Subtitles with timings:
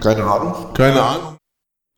[0.00, 0.72] Keine Ahnung.
[0.74, 1.36] Keine Ahnung.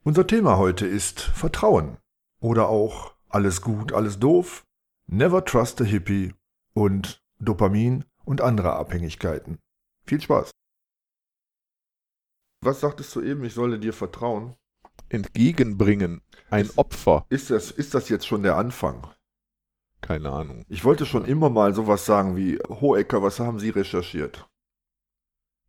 [0.05, 1.99] Unser Thema heute ist Vertrauen
[2.41, 4.65] oder auch alles gut, alles doof,
[5.07, 6.35] Never Trust a Hippie
[6.75, 9.59] und Dopamin und andere Abhängigkeiten.
[10.07, 10.51] Viel Spaß.
[12.65, 14.57] Was sagtest du eben, ich solle dir vertrauen?
[15.09, 16.23] Entgegenbringen.
[16.51, 17.27] Ein Ist- Opfer.
[17.29, 19.07] Ist das, ist das jetzt schon der Anfang?
[20.01, 20.65] Keine Ahnung.
[20.69, 24.49] Ich wollte schon immer mal sowas sagen wie, Hohecker, was haben Sie recherchiert?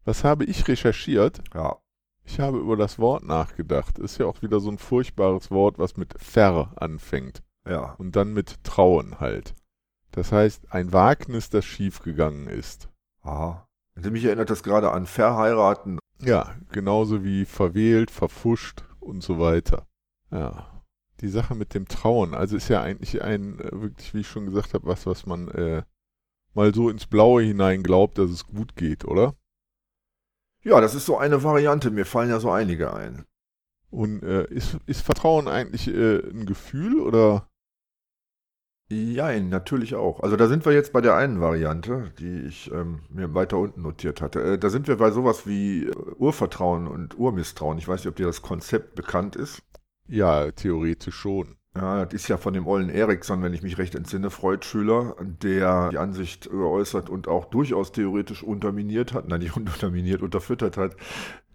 [0.05, 1.41] Was habe ich recherchiert?
[1.53, 1.77] Ja,
[2.25, 3.99] Ich habe über das Wort nachgedacht.
[3.99, 7.43] Ist ja auch wieder so ein furchtbares Wort, was mit ver anfängt.
[7.67, 7.93] ja.
[7.97, 9.53] Und dann mit trauen halt.
[10.11, 12.89] Das heißt, ein Wagnis, das schiefgegangen ist.
[13.21, 13.67] Aha.
[13.95, 15.99] Also mich erinnert das gerade an Verheiraten.
[16.21, 19.87] Ja, genauso wie verwählt, verfuscht und so weiter.
[20.31, 20.83] Ja.
[21.21, 24.45] Die Sache mit dem Trauen, also ist ja eigentlich ein, äh, wirklich, wie ich schon
[24.45, 25.83] gesagt habe, was, was man äh,
[26.53, 29.35] mal so ins Blaue hinein glaubt, dass es gut geht, oder?
[30.64, 31.92] Ja, das ist so eine Variante.
[31.92, 33.25] Mir fallen ja so einige ein.
[33.89, 37.47] Und äh, ist, ist Vertrauen eigentlich äh, ein Gefühl oder?
[38.89, 40.20] Jein, natürlich auch.
[40.20, 43.81] Also da sind wir jetzt bei der einen Variante, die ich ähm, mir weiter unten
[43.81, 44.42] notiert hatte.
[44.42, 47.77] Äh, da sind wir bei sowas wie äh, Urvertrauen und Urmisstrauen.
[47.77, 49.64] Ich weiß nicht, ob dir das Konzept bekannt ist.
[50.08, 51.55] Ja, theoretisch schon.
[51.75, 55.89] Ja, das ist ja von dem Ollen Eriksson, wenn ich mich recht entsinne, Freud-Schüler, der
[55.89, 60.95] die Ansicht geäußert und auch durchaus theoretisch unterminiert hat, nein, nicht unterminiert, unterfüttert hat,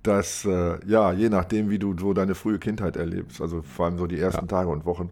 [0.03, 3.99] dass, äh, ja, je nachdem, wie du so deine frühe Kindheit erlebst, also vor allem
[3.99, 4.49] so die ersten Ja.
[4.49, 5.11] Tage und Wochen,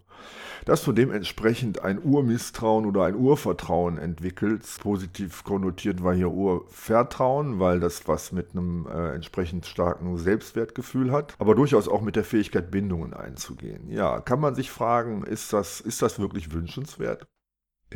[0.65, 4.81] dass du dementsprechend ein Urmisstrauen oder ein Urvertrauen entwickelst.
[4.81, 11.35] Positiv konnotiert war hier Urvertrauen, weil das was mit einem äh, entsprechend starken Selbstwertgefühl hat,
[11.39, 13.89] aber durchaus auch mit der Fähigkeit, Bindungen einzugehen.
[13.91, 17.27] Ja, kann man sich fragen, ist das, ist das wirklich wünschenswert?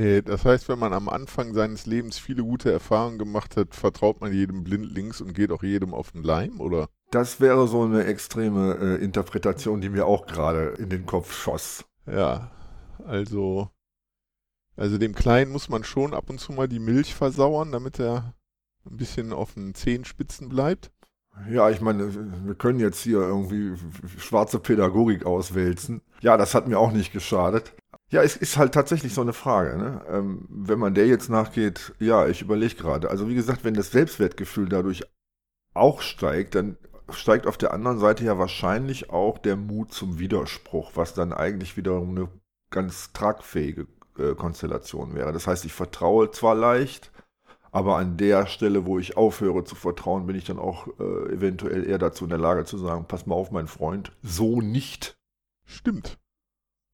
[0.00, 4.20] Äh, das heißt, wenn man am Anfang seines Lebens viele gute Erfahrungen gemacht hat, vertraut
[4.22, 6.88] man jedem blindlings und geht auch jedem auf den Leim, oder?
[7.10, 11.84] Das wäre so eine extreme äh, Interpretation, die mir auch gerade in den Kopf schoss.
[12.06, 12.50] Ja,
[13.04, 13.68] also,
[14.76, 18.34] also dem Kleinen muss man schon ab und zu mal die Milch versauern, damit er
[18.86, 20.90] ein bisschen auf den Zehenspitzen bleibt.
[21.50, 23.74] Ja, ich meine, wir können jetzt hier irgendwie
[24.18, 26.00] schwarze Pädagogik auswälzen.
[26.20, 27.74] Ja, das hat mir auch nicht geschadet.
[28.10, 29.78] Ja, es ist halt tatsächlich so eine Frage.
[29.78, 30.04] Ne?
[30.08, 33.08] Ähm, wenn man der jetzt nachgeht, ja, ich überlege gerade.
[33.08, 35.04] Also wie gesagt, wenn das Selbstwertgefühl dadurch
[35.74, 36.76] auch steigt, dann
[37.10, 41.76] steigt auf der anderen Seite ja wahrscheinlich auch der Mut zum Widerspruch, was dann eigentlich
[41.76, 42.28] wiederum eine
[42.70, 43.86] ganz tragfähige
[44.18, 45.32] äh, Konstellation wäre.
[45.32, 47.12] Das heißt, ich vertraue zwar leicht,
[47.72, 51.88] aber an der Stelle, wo ich aufhöre zu vertrauen, bin ich dann auch äh, eventuell
[51.88, 55.16] eher dazu in der Lage zu sagen, pass mal auf, mein Freund, so nicht.
[55.64, 56.18] Stimmt.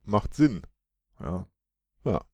[0.05, 0.63] Macht Sinn.
[1.21, 1.47] Ja.
[2.05, 2.25] Ja.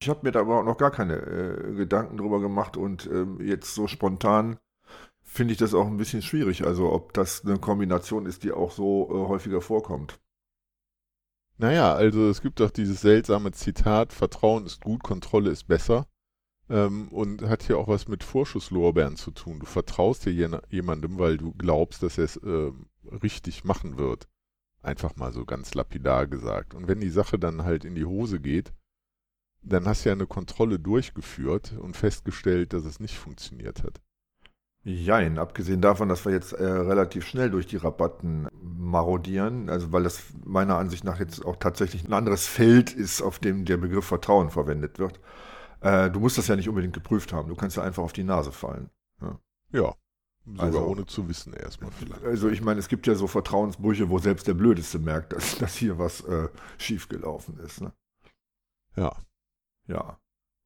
[0.00, 3.40] Ich habe mir da aber auch noch gar keine äh, Gedanken drüber gemacht und ähm,
[3.40, 4.58] jetzt so spontan
[5.22, 6.66] finde ich das auch ein bisschen schwierig.
[6.66, 10.20] Also ob das eine Kombination ist, die auch so äh, häufiger vorkommt.
[11.58, 16.06] Naja, also es gibt doch dieses seltsame Zitat, Vertrauen ist gut, Kontrolle ist besser.
[16.68, 19.60] Ähm, und hat hier auch was mit Vorschusslorbeeren zu tun.
[19.60, 22.86] Du vertraust dir jemandem, weil du glaubst, dass er es ähm,
[23.22, 24.28] richtig machen wird.
[24.82, 26.74] Einfach mal so ganz lapidar gesagt.
[26.74, 28.72] Und wenn die Sache dann halt in die Hose geht,
[29.62, 34.00] dann hast du ja eine Kontrolle durchgeführt und festgestellt, dass es nicht funktioniert hat.
[34.84, 40.02] Jein, abgesehen davon, dass wir jetzt äh, relativ schnell durch die Rabatten marodieren, also weil
[40.02, 44.06] das meiner Ansicht nach jetzt auch tatsächlich ein anderes Feld ist, auf dem der Begriff
[44.06, 45.20] Vertrauen verwendet wird.
[45.82, 48.24] Äh, du musst das ja nicht unbedingt geprüft haben, du kannst ja einfach auf die
[48.24, 48.90] Nase fallen.
[49.70, 49.94] Ja,
[50.46, 52.24] sogar Also- ohne zu wissen erstmal vielleicht.
[52.24, 55.76] Also ich meine, es gibt ja so Vertrauensbrüche, wo selbst der Blödeste merkt, dass, dass
[55.76, 56.48] hier was äh,
[56.78, 57.80] schiefgelaufen ist.
[57.80, 57.92] Ne?
[58.96, 59.14] Ja.
[59.88, 60.18] Ja.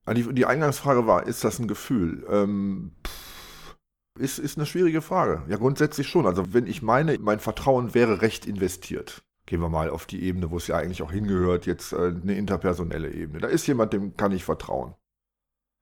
[0.04, 2.24] Ah, Die, die Eingangsfrage war, ist das ein Gefühl?
[2.30, 3.76] Ähm, pff,
[4.18, 5.42] ist, ist eine schwierige Frage.
[5.48, 6.26] Ja, grundsätzlich schon.
[6.26, 9.22] Also wenn ich meine, mein Vertrauen wäre recht investiert.
[9.46, 12.34] Gehen wir mal auf die Ebene, wo es ja eigentlich auch hingehört, jetzt äh, eine
[12.36, 13.40] interpersonelle Ebene.
[13.40, 14.94] Da ist jemand, dem kann ich vertrauen.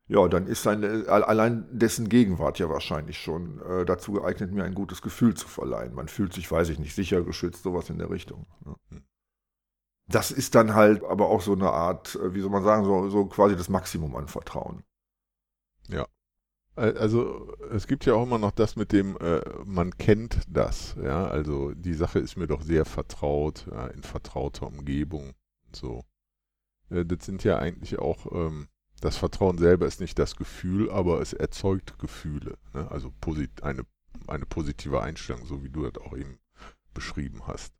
[0.06, 4.65] Ja, dann ist seine, al- allein dessen Gegenwart ja wahrscheinlich schon äh, dazu geeignet, mir
[4.65, 5.95] ein gutes Gefühl zu verleihen.
[5.95, 8.47] Man fühlt sich, weiß ich nicht, sicher geschützt, sowas in der Richtung.
[8.65, 8.74] Ne?
[8.91, 9.03] Hm.
[10.09, 13.10] Das ist dann halt aber auch so eine Art, äh, wie soll man sagen, so,
[13.10, 14.83] so quasi das Maximum an Vertrauen.
[16.77, 20.97] Al- Also es gibt ja auch immer noch das mit dem, äh, man kennt das,
[21.03, 25.34] ja, also die Sache ist mir doch sehr vertraut, ja, in vertrauter Umgebung
[25.66, 26.04] und so.
[26.91, 28.68] Äh, das sind ja eigentlich auch, ähm,
[29.04, 32.91] das Vertrauen selber ist nicht das Gefühl, aber es erzeugt Gefühle, ne?
[32.91, 33.83] also posit eine,
[34.27, 36.39] eine positive Einstellung, so wie du das auch eben
[36.95, 37.74] beschrieben hast.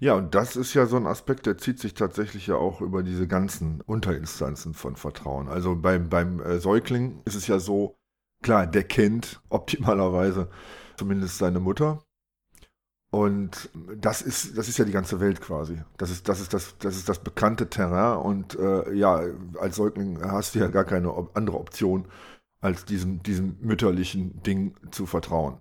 [0.00, 3.02] Ja, und das ist ja so ein Aspekt, der zieht sich tatsächlich ja auch über
[3.02, 5.48] diese ganzen Unterinstanzen von Vertrauen.
[5.48, 7.98] Also beim, beim äh, Säugling ist es ja so,
[8.42, 10.50] klar, der kennt optimalerweise
[10.96, 12.04] zumindest seine Mutter.
[13.10, 15.82] Und das ist, das ist ja die ganze Welt quasi.
[15.96, 18.18] Das ist, das ist, das, das, ist das bekannte Terrain.
[18.18, 19.22] Und äh, ja,
[19.58, 22.06] als Säugling hast du ja gar keine andere Option,
[22.60, 25.58] als diesem, diesem mütterlichen Ding zu vertrauen.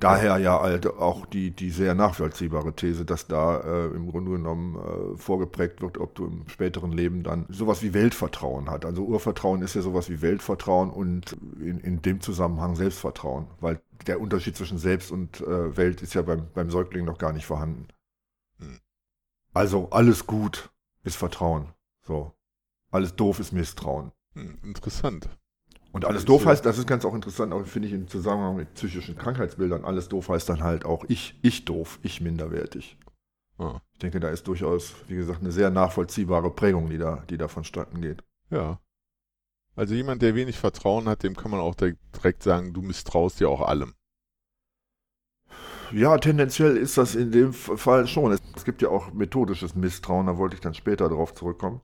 [0.00, 4.76] Daher ja halt auch die, die sehr nachvollziehbare These, dass da äh, im Grunde genommen
[4.76, 8.84] äh, vorgeprägt wird, ob du im späteren Leben dann sowas wie Weltvertrauen hat.
[8.84, 14.20] Also Urvertrauen ist ja sowas wie Weltvertrauen und in, in dem Zusammenhang Selbstvertrauen, weil der
[14.20, 17.86] Unterschied zwischen Selbst und äh, Welt ist ja beim, beim Säugling noch gar nicht vorhanden.
[18.58, 18.80] Hm.
[19.52, 20.70] Also alles gut
[21.04, 21.68] ist Vertrauen.
[22.02, 22.32] So.
[22.90, 24.12] Alles doof ist Misstrauen.
[24.34, 25.28] Hm, interessant.
[25.94, 28.74] Und alles doof heißt, das ist ganz auch interessant, auch finde ich im Zusammenhang mit
[28.74, 32.98] psychischen Krankheitsbildern, alles doof heißt dann halt auch ich, ich doof, ich minderwertig.
[33.58, 33.80] Ah.
[33.92, 37.46] Ich denke, da ist durchaus, wie gesagt, eine sehr nachvollziehbare Prägung, die da, die da
[37.46, 38.24] vonstatten geht.
[38.50, 38.80] Ja.
[39.76, 43.46] Also jemand, der wenig Vertrauen hat, dem kann man auch direkt sagen, du misstraust ja
[43.46, 43.94] auch allem.
[45.92, 48.36] Ja, tendenziell ist das in dem Fall schon.
[48.56, 51.82] Es gibt ja auch methodisches Misstrauen, da wollte ich dann später darauf zurückkommen.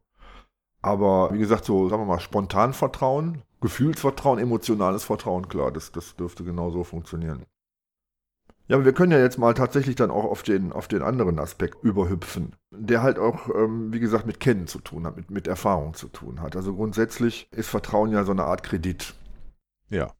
[0.82, 6.16] Aber wie gesagt, so, sagen wir mal, spontan Vertrauen, Gefühlsvertrauen, emotionales Vertrauen, klar, das, das
[6.16, 7.44] dürfte genauso funktionieren.
[8.68, 11.40] Ja, aber wir können ja jetzt mal tatsächlich dann auch auf den, auf den anderen
[11.40, 15.48] Aspekt überhüpfen, der halt auch, ähm, wie gesagt, mit Kennen zu tun hat, mit, mit
[15.48, 16.54] Erfahrung zu tun hat.
[16.54, 19.14] Also grundsätzlich ist Vertrauen ja so eine Art Kredit.
[19.88, 20.14] Ja.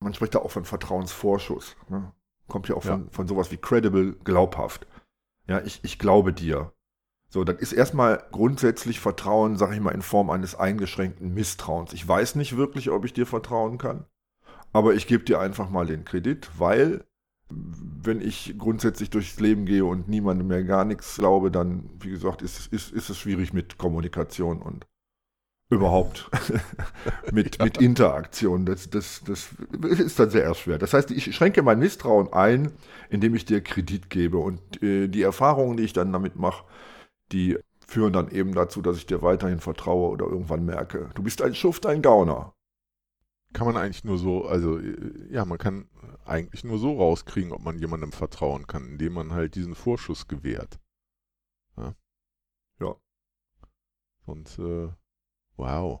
[0.00, 1.76] Man spricht da auch von Vertrauensvorschuss.
[1.90, 2.12] Ne?
[2.48, 3.10] Kommt ja auch von, ja.
[3.10, 4.86] von sowas wie credible, glaubhaft.
[5.46, 6.72] Ja, ich, ich glaube dir.
[7.32, 11.94] So, das ist erstmal grundsätzlich Vertrauen, sag ich mal, in Form eines eingeschränkten Misstrauens.
[11.94, 14.04] Ich weiß nicht wirklich, ob ich dir vertrauen kann,
[14.74, 17.06] aber ich gebe dir einfach mal den Kredit, weil
[17.48, 22.42] wenn ich grundsätzlich durchs Leben gehe und niemandem mehr gar nichts glaube, dann, wie gesagt,
[22.42, 24.86] ist, ist, ist es schwierig mit Kommunikation und
[25.70, 26.30] überhaupt
[27.32, 27.64] mit, ja.
[27.64, 28.66] mit Interaktion.
[28.66, 29.48] Das, das, das
[29.80, 30.76] ist dann sehr schwer.
[30.76, 32.72] Das heißt, ich schränke mein Misstrauen ein,
[33.08, 36.64] indem ich dir Kredit gebe und äh, die Erfahrungen, die ich dann damit mache,
[37.32, 41.42] die führen dann eben dazu, dass ich dir weiterhin vertraue oder irgendwann merke, du bist
[41.42, 42.54] ein Schuft, ein Gauner.
[43.52, 45.88] Kann man eigentlich nur so, also ja, man kann
[46.24, 50.80] eigentlich nur so rauskriegen, ob man jemandem vertrauen kann, indem man halt diesen Vorschuss gewährt.
[51.76, 51.94] Ja.
[52.80, 52.94] ja.
[54.24, 54.88] Und äh,
[55.56, 56.00] wow.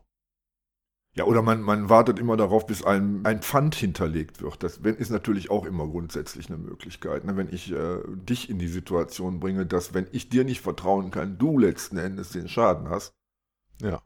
[1.14, 4.62] Ja, oder man, man wartet immer darauf, bis ein, ein Pfand hinterlegt wird.
[4.62, 7.24] Das ist natürlich auch immer grundsätzlich eine Möglichkeit.
[7.24, 7.36] Ne?
[7.36, 11.36] Wenn ich äh, dich in die Situation bringe, dass, wenn ich dir nicht vertrauen kann,
[11.36, 13.14] du letzten Endes den Schaden hast.
[13.82, 14.00] Ja.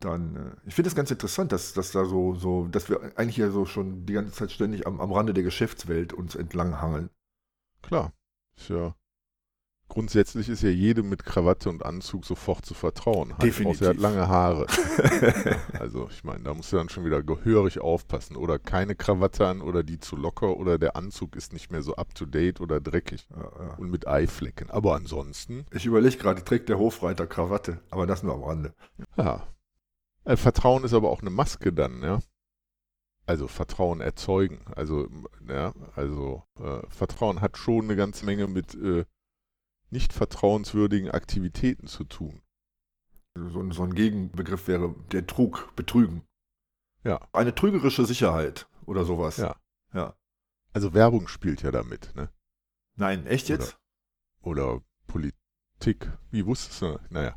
[0.00, 3.36] Dann, äh, ich finde es ganz interessant, dass, dass da so, so, dass wir eigentlich
[3.36, 7.10] ja so schon die ganze Zeit ständig am, am Rande der Geschäftswelt uns entlanghangeln.
[7.82, 8.14] Klar.
[8.56, 8.94] Ist ja
[9.88, 13.32] Grundsätzlich ist ja jedem mit Krawatte und Anzug sofort zu vertrauen.
[13.32, 13.82] Halt, Definitiv.
[13.82, 14.66] Er hat lange Haare.
[15.78, 18.36] also ich meine, da musst du dann schon wieder gehörig aufpassen.
[18.36, 21.94] Oder keine Krawatte an oder die zu locker oder der Anzug ist nicht mehr so
[21.94, 23.74] up-to-date oder dreckig ja, ja.
[23.76, 24.70] und mit Eiflecken.
[24.70, 25.64] Aber ansonsten...
[25.70, 28.74] Ich überlege gerade, trägt der Hofreiter Krawatte, aber das nur am Rande.
[29.16, 29.46] Ja.
[30.24, 32.18] Äh, Vertrauen ist aber auch eine Maske dann, ja.
[33.24, 34.60] Also Vertrauen erzeugen.
[34.74, 35.08] Also,
[35.48, 38.74] ja, also äh, Vertrauen hat schon eine ganze Menge mit...
[38.74, 39.04] Äh,
[39.96, 42.42] nicht vertrauenswürdigen Aktivitäten zu tun.
[43.34, 46.22] So ein, so ein Gegenbegriff wäre der Trug, Betrügen.
[47.02, 47.26] Ja.
[47.32, 49.38] Eine trügerische Sicherheit oder sowas.
[49.38, 49.56] Ja.
[49.94, 50.14] Ja.
[50.74, 52.28] Also Werbung spielt ja damit, ne?
[52.96, 53.78] Nein, echt jetzt?
[54.42, 56.12] Oder, oder Politik.
[56.30, 56.98] Wie wusstest du?
[57.08, 57.34] Naja.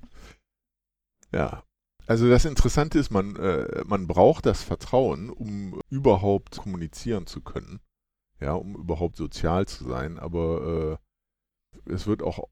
[1.31, 1.63] Ja.
[2.07, 7.79] Also das Interessante ist, man, äh, man braucht das Vertrauen, um überhaupt kommunizieren zu können.
[8.41, 10.19] Ja, um überhaupt sozial zu sein.
[10.19, 11.08] Aber äh,
[11.85, 12.47] es wird auch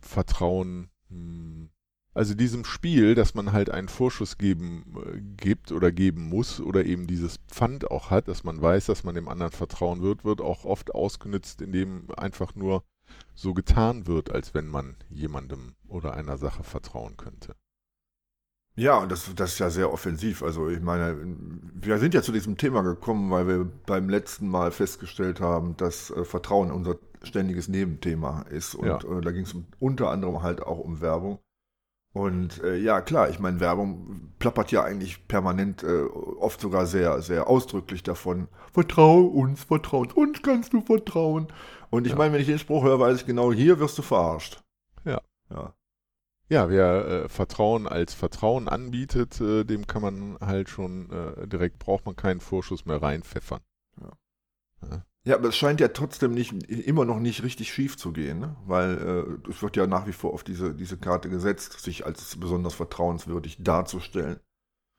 [0.00, 1.70] Vertrauen, hm,
[2.12, 6.84] also diesem Spiel, dass man halt einen Vorschuss geben äh, gibt oder geben muss oder
[6.84, 10.40] eben dieses Pfand auch hat, dass man weiß, dass man dem anderen vertrauen wird, wird
[10.40, 12.82] auch oft ausgenützt, indem einfach nur
[13.34, 17.54] so getan wird, als wenn man jemandem oder einer Sache vertrauen könnte.
[18.76, 20.42] Ja, das, das ist ja sehr offensiv.
[20.42, 21.16] Also ich meine,
[21.74, 26.10] wir sind ja zu diesem Thema gekommen, weil wir beim letzten Mal festgestellt haben, dass
[26.10, 28.74] äh, Vertrauen unser ständiges Nebenthema ist.
[28.74, 28.96] Und ja.
[28.96, 31.38] äh, da ging es unter anderem halt auch um Werbung.
[32.12, 37.22] Und äh, ja, klar, ich meine, Werbung plappert ja eigentlich permanent, äh, oft sogar sehr,
[37.22, 38.48] sehr ausdrücklich davon.
[38.72, 41.46] Vertraue uns, vertrauen uns kannst du vertrauen.
[41.90, 42.18] Und ich ja.
[42.18, 44.60] meine, wenn ich den Spruch höre, weiß ich genau, hier wirst du verarscht.
[45.04, 45.20] Ja.
[45.50, 45.74] Ja.
[46.48, 51.78] Ja, wer äh, Vertrauen als Vertrauen anbietet, äh, dem kann man halt schon äh, direkt,
[51.78, 53.60] braucht man keinen Vorschuss mehr reinpfeffern.
[54.00, 54.10] Ja.
[54.82, 55.04] ja.
[55.24, 58.56] Ja, aber es scheint ja trotzdem nicht, immer noch nicht richtig schief zu gehen, ne?
[58.66, 62.36] weil äh, es wird ja nach wie vor auf diese, diese Karte gesetzt, sich als
[62.40, 64.40] besonders vertrauenswürdig darzustellen.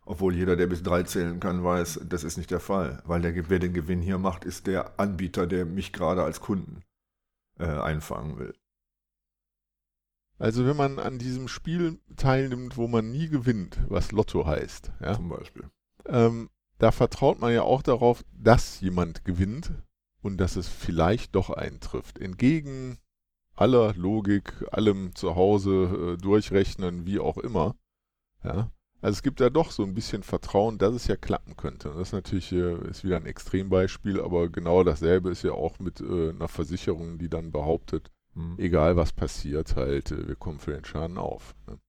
[0.06, 3.02] Obwohl jeder, der bis drei zählen kann, weiß, das ist nicht der Fall.
[3.06, 6.84] Weil der, wer den Gewinn hier macht, ist der Anbieter, der mich gerade als Kunden
[7.60, 8.54] äh, einfangen will.
[10.38, 15.14] Also wenn man an diesem Spiel teilnimmt, wo man nie gewinnt, was Lotto heißt, ja,
[15.14, 15.70] Zum Beispiel.
[16.08, 16.50] ähm,
[16.80, 19.72] da vertraut man ja auch darauf, dass jemand gewinnt
[20.22, 22.20] und dass es vielleicht doch eintrifft.
[22.20, 22.98] Entgegen
[23.56, 27.76] aller Logik, allem zu Hause äh, durchrechnen, wie auch immer.
[28.44, 28.72] Ja.
[29.02, 31.90] Also es gibt da doch so ein bisschen Vertrauen, dass es ja klappen könnte.
[31.90, 36.02] Das ist natürlich äh, ist wieder ein Extrembeispiel, aber genau dasselbe ist ja auch mit
[36.02, 38.56] äh, einer Versicherung, die dann behauptet, Hm.
[38.58, 41.56] egal was passiert, halt, äh, wir kommen für den Schaden auf.
[41.68, 41.80] Ne?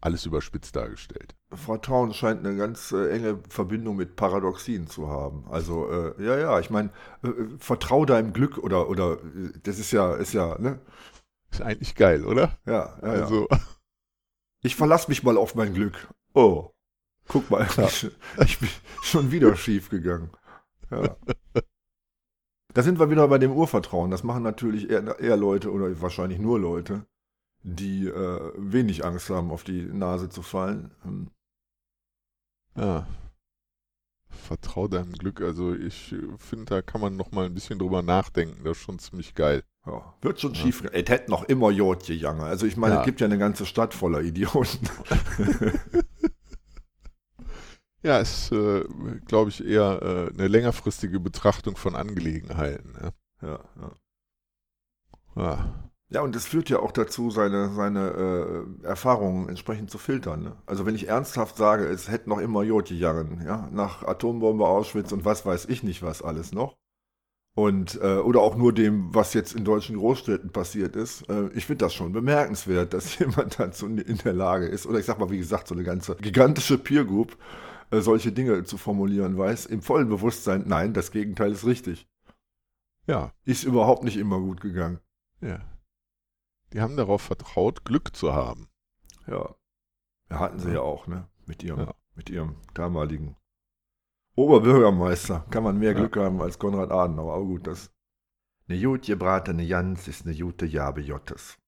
[0.00, 1.36] Alles überspitzt dargestellt.
[1.52, 5.44] Vertrauen scheint eine ganz äh, enge Verbindung mit Paradoxien zu haben.
[5.50, 6.90] Also, äh, ja, ja, ich meine,
[7.24, 10.80] äh, äh, vertrau deinem Glück oder, oder, äh, das ist ja, ist ja, ne?
[11.50, 12.56] Ist eigentlich geil, oder?
[12.66, 13.22] Ja, ja, ja.
[13.22, 13.48] also,
[14.62, 16.08] Ich verlass mich mal auf mein Glück.
[16.34, 16.70] Oh,
[17.28, 17.86] guck mal, Ja.
[17.86, 18.10] ich,
[18.44, 18.68] ich bin
[19.02, 20.30] schon wieder schief gegangen.
[20.90, 21.16] Ja.
[22.74, 24.10] Da sind wir wieder bei dem Urvertrauen.
[24.10, 27.06] Das machen natürlich eher, eher Leute oder wahrscheinlich nur Leute,
[27.62, 30.94] die äh, wenig Angst haben, auf die Nase zu fallen.
[32.76, 33.06] Ja.
[34.28, 35.40] Vertrau deinem Glück.
[35.40, 38.64] Also ich finde, da kann man noch mal ein bisschen drüber nachdenken.
[38.64, 39.62] Das ist schon ziemlich geil.
[39.86, 40.60] Ja, wird schon Ja.
[40.60, 40.82] schief.
[40.92, 42.40] Es hätte noch immer Jod gegangen.
[42.42, 43.00] Also ich meine, Ja.
[43.00, 44.88] es gibt ja eine ganze Stadt voller Idioten.
[48.02, 48.84] Ja, ist, äh,
[49.26, 52.94] glaube ich, eher äh, eine längerfristige Betrachtung von Angelegenheiten.
[52.98, 53.12] Ja.
[53.46, 53.92] ja, ja.
[55.36, 55.89] Ja.
[56.12, 60.42] Ja, und es führt ja auch dazu, seine, seine äh, Erfahrungen entsprechend zu filtern.
[60.42, 60.56] Ne?
[60.66, 65.12] Also wenn ich ernsthaft sage, es hätte noch immer Jod gegangen, ja, nach Atombombe Auschwitz
[65.12, 66.76] und was weiß ich nicht was alles noch.
[67.54, 71.28] Und, äh, oder auch nur dem, was jetzt in deutschen Großstädten passiert ist.
[71.28, 75.06] Äh, ich finde das schon bemerkenswert, dass jemand dazu in der Lage ist, oder ich
[75.06, 77.36] sag mal, wie gesagt, so eine ganze gigantische Peer Group,
[77.90, 82.08] äh, solche Dinge zu formulieren weiß, im vollen Bewusstsein, nein, das Gegenteil ist richtig.
[83.06, 84.98] ja, Ist überhaupt nicht immer gut gegangen.
[85.40, 85.60] ja.
[86.72, 88.68] Die haben darauf vertraut, Glück zu haben.
[89.26, 89.54] Ja.
[90.30, 91.28] ja hatten sie ja auch, ne?
[91.46, 91.94] Mit ihrem, Ja.
[92.14, 93.36] mit ihrem damaligen
[94.36, 95.46] Oberbürgermeister.
[95.50, 95.98] Kann man mehr Ja.
[95.98, 97.90] Glück haben als Konrad Adenauer, aber gut, das.
[98.68, 101.58] Eine gut gebratene Jans ist eine gute Jabe Jottes.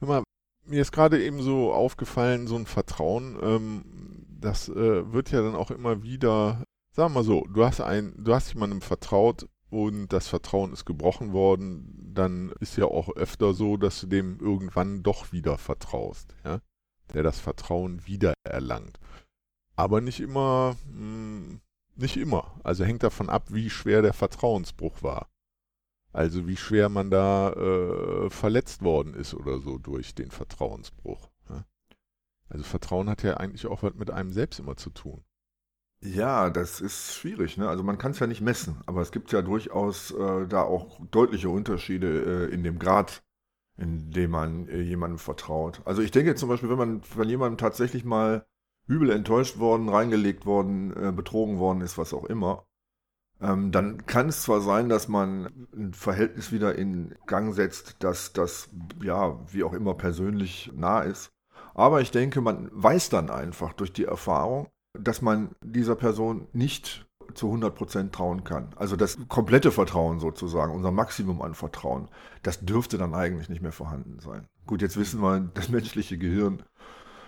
[0.00, 0.22] Hör mal,
[0.66, 5.54] mir ist gerade eben so aufgefallen, so ein Vertrauen, ähm, das äh, wird ja dann
[5.54, 10.12] auch immer wieder, sagen wir mal so, du hast ein, du hast jemandem vertraut und
[10.12, 15.02] das Vertrauen ist gebrochen worden, dann ist ja auch öfter so, dass du dem irgendwann
[15.02, 16.60] doch wieder vertraust, ja,
[17.12, 19.00] der das Vertrauen wieder erlangt.
[19.74, 21.58] Aber nicht immer, mh,
[21.96, 22.54] nicht immer.
[22.62, 25.28] Also hängt davon ab, wie schwer der Vertrauensbruch war.
[26.12, 31.30] Also wie schwer man da äh, verletzt worden ist oder so durch den Vertrauensbruch.
[31.50, 31.64] Ja?
[32.48, 35.24] Also Vertrauen hat ja eigentlich auch was mit einem selbst immer zu tun.
[36.04, 37.68] Ja, das ist schwierig, ne?
[37.68, 41.00] Also man kann es ja nicht messen, aber es gibt ja durchaus äh, da auch
[41.10, 43.22] deutliche Unterschiede äh, in dem Grad,
[43.78, 45.80] in dem man äh, jemandem vertraut.
[45.86, 48.46] Also ich denke zum Beispiel, wenn man von jemandem tatsächlich mal
[48.86, 52.66] übel enttäuscht worden, reingelegt worden, äh, betrogen worden ist, was auch immer,
[53.40, 58.32] ähm, dann kann es zwar sein, dass man ein Verhältnis wieder in Gang setzt, dass
[58.32, 58.70] das,
[59.02, 61.32] ja, wie auch immer persönlich nah ist.
[61.74, 64.68] Aber ich denke, man weiß dann einfach durch die Erfahrung,
[64.98, 68.70] dass man dieser Person nicht zu 100% trauen kann.
[68.76, 72.08] Also das komplette Vertrauen sozusagen, unser Maximum an Vertrauen,
[72.42, 74.46] das dürfte dann eigentlich nicht mehr vorhanden sein.
[74.66, 76.62] Gut, jetzt wissen wir, das menschliche Gehirn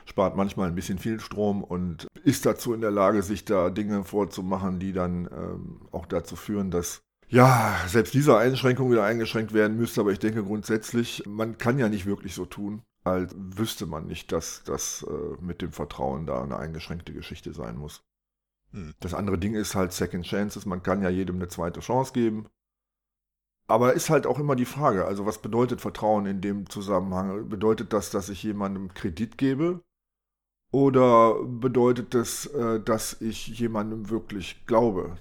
[0.05, 4.05] spart manchmal ein bisschen viel Strom und ist dazu in der Lage, sich da Dinge
[4.05, 9.77] vorzumachen, die dann ähm, auch dazu führen, dass ja, selbst diese Einschränkung wieder eingeschränkt werden
[9.77, 14.07] müsste, aber ich denke grundsätzlich, man kann ja nicht wirklich so tun, als wüsste man
[14.07, 18.03] nicht, dass das äh, mit dem Vertrauen da eine eingeschränkte Geschichte sein muss.
[18.73, 18.95] Hm.
[19.01, 22.47] Das andere Ding ist halt Second Chances, man kann ja jedem eine zweite Chance geben.
[23.69, 27.49] Aber ist halt auch immer die Frage, also was bedeutet Vertrauen in dem Zusammenhang?
[27.49, 29.81] Bedeutet das, dass ich jemandem Kredit gebe?
[30.73, 35.17] Oder bedeutet das, äh, dass ich jemandem wirklich glaube?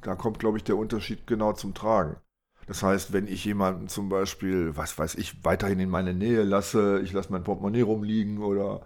[0.00, 2.16] Da kommt, glaube ich, der Unterschied genau zum Tragen.
[2.66, 7.00] Das heißt, wenn ich jemanden zum Beispiel, was weiß ich, weiterhin in meine Nähe lasse,
[7.02, 8.82] ich lasse mein Portemonnaie rumliegen oder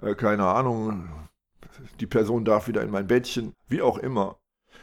[0.00, 1.08] äh, keine Ahnung,
[2.00, 4.38] die Person darf wieder in mein Bettchen, wie auch immer,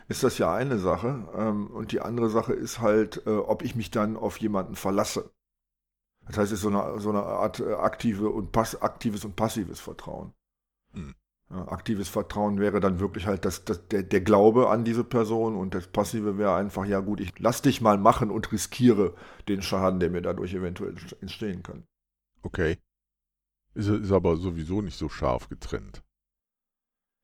[0.08, 1.28] ist das ja eine Sache.
[1.36, 5.32] Ähm, und die andere Sache ist halt, äh, ob ich mich dann auf jemanden verlasse.
[6.28, 9.36] Das heißt, es ist so eine, so eine Art äh, aktive und pass aktives und
[9.36, 10.34] passives Vertrauen.
[10.94, 11.16] Hm.
[11.50, 15.75] Aktives Vertrauen wäre dann wirklich halt das, das, der, der Glaube an diese Person und
[15.75, 19.14] das Passive wäre einfach, ja gut, ich lass dich mal machen und riskiere
[19.48, 21.84] den Schaden, der mir dadurch eventuell entstehen kann.
[22.44, 22.78] Okay.
[23.74, 26.04] Ist, ist aber sowieso nicht so scharf getrennt.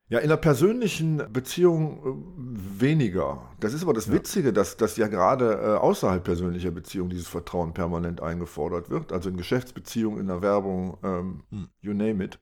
[0.09, 3.49] Ja, in einer persönlichen Beziehung äh, weniger.
[3.61, 4.13] Das ist aber das Ja.
[4.13, 9.13] Witzige, dass, dass ja gerade äh, außerhalb persönlicher Beziehungen dieses Vertrauen permanent eingefordert wird.
[9.13, 11.69] Also in Geschäftsbeziehungen, in der Werbung, ähm, Hm.
[11.79, 12.39] you name it.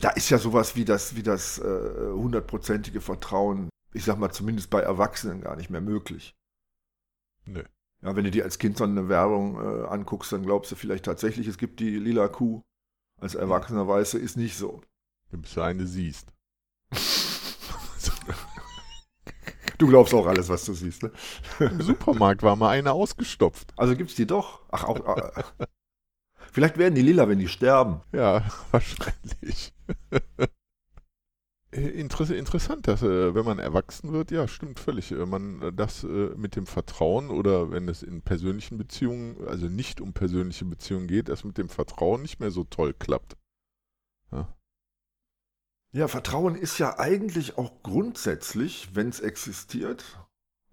[0.00, 4.68] Da ist ja sowas wie das, wie das äh, hundertprozentige Vertrauen, ich sag mal zumindest
[4.70, 6.34] bei Erwachsenen gar nicht mehr möglich.
[7.44, 7.62] Nö.
[8.02, 11.04] Ja, wenn du dir als Kind so eine Werbung äh, anguckst, dann glaubst du vielleicht
[11.04, 12.62] tatsächlich, es gibt die lila Kuh.
[13.20, 14.82] Als Erwachsener weißt du, ist nicht so.
[15.30, 16.32] Bis du eine siehst.
[19.76, 21.10] Du glaubst auch alles, was du siehst, ne?
[21.58, 23.72] Im Supermarkt war mal eine ausgestopft.
[23.76, 24.60] Also gibt's die doch.
[24.70, 25.42] Ach, auch.
[26.54, 28.00] Vielleicht werden die lila, wenn die sterben.
[28.12, 29.74] Ja, wahrscheinlich.
[31.72, 35.10] Äh, Interess interessant, dass äh, wenn man erwachsen wird, ja, stimmt völlig.
[35.10, 40.12] Äh, Man das mit dem Vertrauen oder wenn es in persönlichen Beziehungen, also nicht um
[40.12, 43.36] persönliche Beziehungen geht, das mit dem Vertrauen nicht mehr so toll klappt.
[45.90, 50.23] Ja, Vertrauen ist ja eigentlich auch grundsätzlich, wenn es existiert,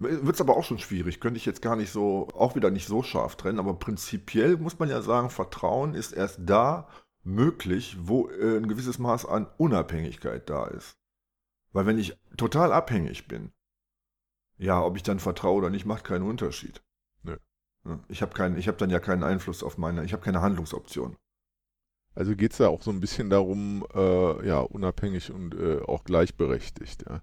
[0.02, 1.20] wird es aber auch schon schwierig.
[1.20, 4.80] Könnte ich jetzt gar nicht so, auch wieder nicht so scharf trennen, aber prinzipiell muss
[4.80, 6.88] man ja sagen, Vertrauen ist erst da
[7.24, 10.98] möglich, wo äh, ein gewisses Maß an Unabhängigkeit da ist.
[11.72, 13.52] Weil wenn ich total abhängig bin,
[14.58, 16.84] ja, ob ich dann vertraue oder nicht, macht keinen Unterschied.
[17.24, 17.38] Nö.
[17.86, 21.16] Ja, Ich habe habe dann ja keinen Einfluss auf meine, ich habe keine Handlungsoption.
[22.14, 26.04] Also geht es da auch so ein bisschen darum, äh, ja, unabhängig und äh, auch
[26.04, 27.06] gleichberechtigt.
[27.08, 27.22] Ja.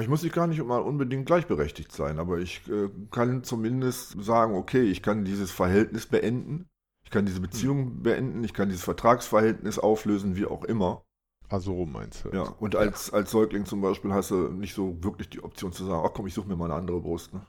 [0.00, 4.54] Ich muss nicht gar nicht mal unbedingt gleichberechtigt sein, aber ich äh, kann zumindest sagen,
[4.54, 6.68] okay, ich kann dieses Verhältnis beenden,
[7.04, 11.04] ich kann diese Beziehung beenden, ich kann dieses Vertragsverhältnis auflösen, wie auch immer.
[11.50, 12.30] Also meinst du?
[12.30, 15.84] Ja, und als, als Säugling zum Beispiel hast du nicht so wirklich die Option zu
[15.84, 17.34] sagen, ach komm, ich suche mir mal eine andere Brust.
[17.34, 17.46] Ne?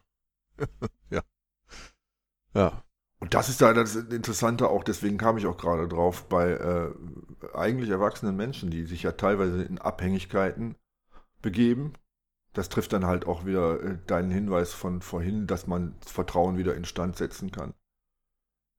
[2.56, 2.84] Ja.
[3.20, 6.92] Und das ist da das Interessante auch, deswegen kam ich auch gerade drauf, bei äh,
[7.54, 10.76] eigentlich erwachsenen Menschen, die sich ja teilweise in Abhängigkeiten
[11.42, 11.94] begeben.
[12.54, 16.58] Das trifft dann halt auch wieder äh, deinen Hinweis von vorhin, dass man das Vertrauen
[16.58, 17.74] wieder instand setzen kann.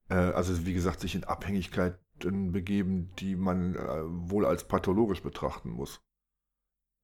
[0.09, 5.69] Äh, also wie gesagt, sich in Abhängigkeiten begeben, die man äh, wohl als pathologisch betrachten
[5.69, 6.01] muss.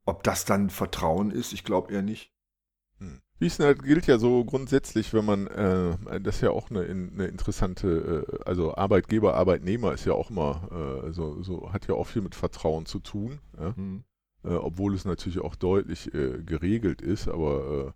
[0.05, 2.33] Ob das dann Vertrauen ist, ich glaube eher nicht.
[2.99, 3.21] Hm.
[3.39, 8.25] Wiesner gilt ja so grundsätzlich, wenn man, äh, das ist ja auch eine, eine interessante,
[8.29, 12.21] äh, also Arbeitgeber, Arbeitnehmer ist ja auch immer, äh, so, so, hat ja auch viel
[12.21, 13.75] mit Vertrauen zu tun, ja?
[13.75, 14.03] Hm.
[14.43, 17.91] Äh, obwohl es natürlich auch deutlich äh, geregelt ist, aber äh,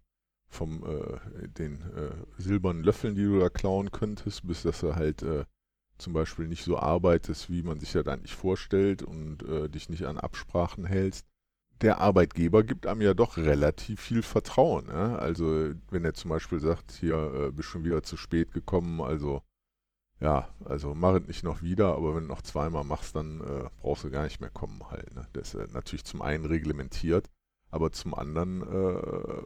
[0.47, 1.83] vom äh, den
[2.37, 5.25] silbernen Löffeln, die du da klauen könntest, bis dass du halt
[5.97, 10.17] zum Beispiel nicht so arbeitest, wie man sich das eigentlich vorstellt und dich nicht an
[10.17, 11.25] Absprachen hältst
[11.81, 14.87] der Arbeitgeber gibt einem ja doch relativ viel Vertrauen.
[14.87, 15.17] Ja?
[15.17, 19.41] Also wenn er zum Beispiel sagt, hier bist schon wieder zu spät gekommen, also
[20.19, 23.69] ja, also mach es nicht noch wieder, aber wenn du noch zweimal machst, dann äh,
[23.81, 25.13] brauchst du gar nicht mehr kommen halt.
[25.15, 25.27] Ne?
[25.33, 27.29] Das ist äh, natürlich zum einen reglementiert,
[27.69, 29.41] aber zum anderen äh,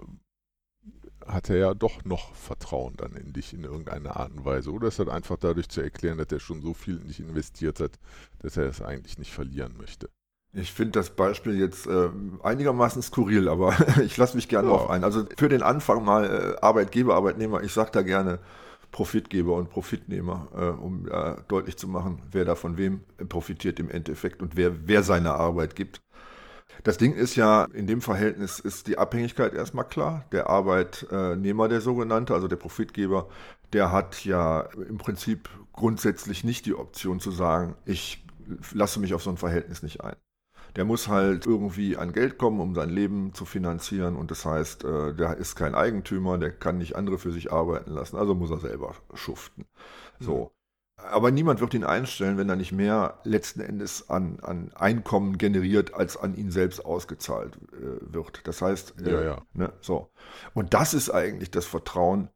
[1.25, 4.71] hat er ja doch noch Vertrauen dann in dich in irgendeiner Art und Weise.
[4.71, 7.79] Oder ist das einfach dadurch zu erklären, dass er schon so viel in dich investiert
[7.79, 7.99] hat,
[8.39, 10.09] dass er es eigentlich nicht verlieren möchte.
[10.53, 12.09] Ich finde das Beispiel jetzt äh,
[12.41, 14.77] einigermaßen skurril, aber ich lasse mich gerne Ja.
[14.77, 15.03] drauf ein.
[15.03, 18.39] Also für den Anfang mal äh, Arbeitgeber, Arbeitnehmer, ich sage da gerne
[18.91, 23.89] Profitgeber und Profitnehmer, äh, um äh, deutlich zu machen, wer da von wem profitiert im
[23.89, 26.01] Endeffekt und wer, wer seine Arbeit gibt.
[26.83, 30.25] Das Ding ist ja, in dem Verhältnis ist die Abhängigkeit erstmal klar.
[30.31, 33.27] Der Arbeitnehmer, der sogenannte, also der Profitgeber,
[33.73, 38.23] der hat ja im Prinzip grundsätzlich nicht die Option zu sagen, ich
[38.73, 40.15] lasse mich auf so ein Verhältnis nicht ein.
[40.79, 44.15] Der muss halt irgendwie an Geld kommen, um sein Leben zu finanzieren.
[44.15, 47.91] Und das heißt, äh, der ist kein Eigentümer, der kann nicht andere für sich arbeiten
[47.91, 48.15] lassen.
[48.15, 49.65] Also muss er selber schuften.
[50.21, 50.53] So.
[50.95, 55.95] Aber niemand wird ihn einstellen, wenn er nicht mehr letzten Endes an, an Einkommen generiert,
[55.95, 58.47] als an ihn selbst ausgezahlt äh, wird.
[58.47, 59.41] Das heißt, äh, Ja, ja.
[59.51, 60.13] Ne, so.
[60.53, 62.29] Und das ist eigentlich das Vertrauen,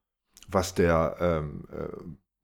[0.50, 1.88] was der, ähm, äh,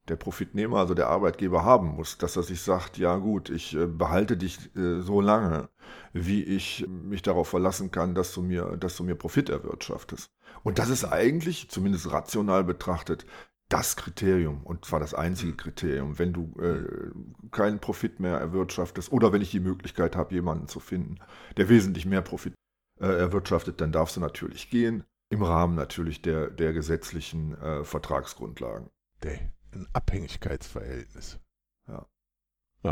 [0.09, 3.85] der Profitnehmer, also der Arbeitgeber haben muss, dass er sich sagt, ja gut, ich äh,
[3.85, 5.69] behalte dich äh, so lange,
[6.13, 10.31] wie ich mich darauf verlassen kann, dass du mir, dass du mir Profit erwirtschaftest.
[10.63, 13.25] Und das ist eigentlich, zumindest rational betrachtet,
[13.69, 17.11] das Kriterium und zwar das einzige Kriterium, wenn du äh,
[17.51, 21.19] keinen Profit mehr erwirtschaftest oder wenn ich die Möglichkeit habe, jemanden zu finden,
[21.55, 22.55] der wesentlich mehr Profit
[22.99, 28.89] äh, erwirtschaftet, dann darfst du natürlich gehen, im Rahmen natürlich der, der gesetzlichen äh, Vertragsgrundlagen.
[29.21, 29.39] Der,
[29.73, 31.39] ein Abhängigkeitsverhältnis.
[31.87, 32.05] Ja.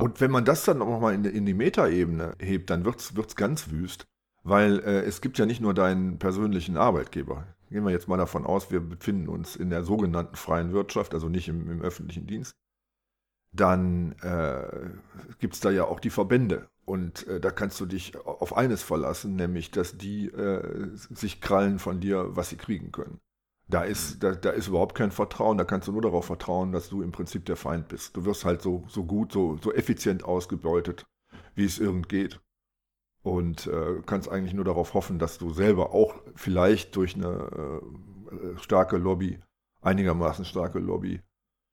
[0.02, 3.36] Und wenn man das dann nochmal in, die- in die Metaebene hebt, dann wird es
[3.36, 4.06] ganz wüst,
[4.44, 7.48] weil äh, es gibt ja nicht nur deinen persönlichen Arbeitgeber.
[7.70, 11.30] Gehen wir jetzt mal davon aus, wir befinden uns in der sogenannten freien Wirtschaft, also
[11.30, 12.56] nicht im, im öffentlichen Dienst.
[13.54, 14.90] Dann äh,
[15.40, 16.70] gibt es da ja auch die Verbände.
[16.86, 21.80] Und äh, da kannst du dich auf eines verlassen, nämlich, dass die äh, sich krallen
[21.80, 23.20] von dir, was sie kriegen können.
[23.70, 26.88] Da ist, da, da ist überhaupt kein Vertrauen, da kannst du nur darauf vertrauen, dass
[26.88, 28.16] du im Prinzip der Feind bist.
[28.16, 31.06] Du wirst halt so, so gut, so, so effizient ausgebeutet,
[31.56, 32.40] wie es irgend geht.
[33.24, 37.82] Und äh, kannst eigentlich nur darauf hoffen, dass du selber auch vielleicht durch eine
[38.32, 39.40] äh, starke Lobby,
[39.82, 41.22] einigermaßen starke Lobby,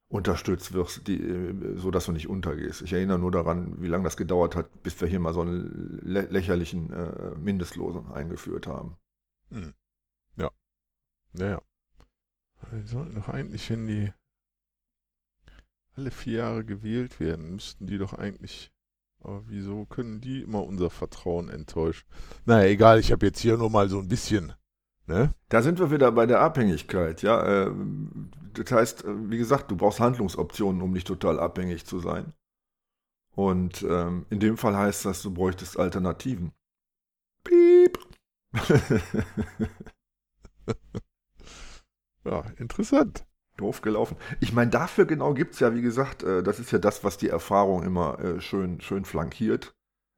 [0.09, 2.83] unterstützt wirst, die, äh, so dass du nicht untergehst.
[2.83, 6.01] Ich erinnere nur daran, wie lange das gedauert hat, bis wir hier mal so einen
[6.03, 8.97] lä lächerlichen äh, Mindestlosen eingeführt haben.
[9.51, 9.75] Hm.
[10.37, 10.51] Ja.
[11.35, 11.63] Ja, ja.
[12.73, 14.13] Die sollten doch eigentlich, wenn die
[15.97, 18.73] alle vier Jahre gewählt werden, müssten die doch eigentlich.
[19.21, 22.07] Aber wieso können die immer unser Vertrauen enttäuschen?
[22.45, 24.53] Naja, egal, ich habe jetzt hier nur mal so ein bisschen.
[25.07, 25.35] Ne?
[25.49, 27.67] Da sind wir wieder bei der Abhängigkeit, ja.
[27.67, 27.73] Äh,
[28.55, 32.33] das heißt, äh, wie gesagt, du brauchst Handlungsoptionen, um nicht total abhängig zu sein.
[33.35, 36.53] Und ähm, in dem Fall heißt das, du bräuchtest Alternativen.
[37.45, 37.99] Piep.
[42.25, 43.27] ja, interessant.
[43.57, 44.17] Doof gelaufen.
[44.41, 47.17] Ich meine, dafür genau gibt es ja, wie gesagt, äh, das ist ja das, was
[47.17, 49.75] die Erfahrung immer äh, schön, schön flankiert.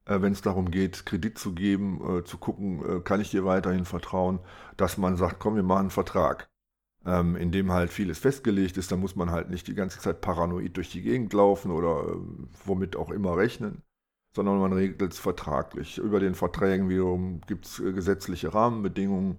[0.07, 4.41] Äh, Wenn es darum geht, Kredit zu geben, zu gucken, kann ich dir weiterhin vertrauen,
[4.77, 6.49] dass man sagt, komm, wir machen einen Vertrag
[7.07, 8.93] ähm, in dem halt vieles festgelegt ist.
[8.93, 12.17] Da muss man halt nicht die ganze Zeit paranoid durch die Gegend laufen oder
[12.65, 13.83] womit auch immer rechnen,
[14.35, 15.99] sondern man regelt es vertraglich.
[15.99, 19.39] Über den Verträgen wiederum gibt es gesetzliche Rahmenbedingungen.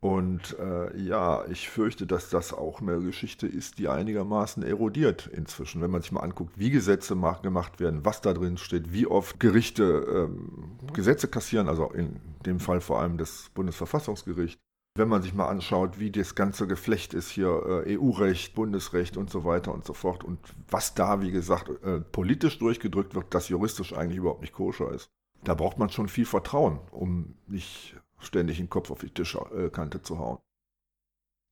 [0.00, 5.82] Und äh, ja, ich fürchte, dass das auch eine Geschichte ist, die einigermaßen erodiert inzwischen.
[5.82, 9.38] Wenn man sich mal anguckt, wie Gesetze gemacht werden, was da drin steht, wie oft
[9.40, 14.58] Gerichte ähm, Gesetze kassieren, also in dem Fall vor allem das Bundesverfassungsgericht,
[14.96, 19.28] wenn man sich mal anschaut, wie das ganze Geflecht ist hier, äh, EU-Recht, Bundesrecht und
[19.28, 20.38] so weiter und so fort und
[20.70, 25.10] was da, wie gesagt, äh, politisch durchgedrückt wird, das juristisch eigentlich überhaupt nicht koscher ist.
[25.44, 30.18] Da braucht man schon viel Vertrauen, um nicht ständig den Kopf auf die Tischkante zu
[30.18, 30.38] hauen.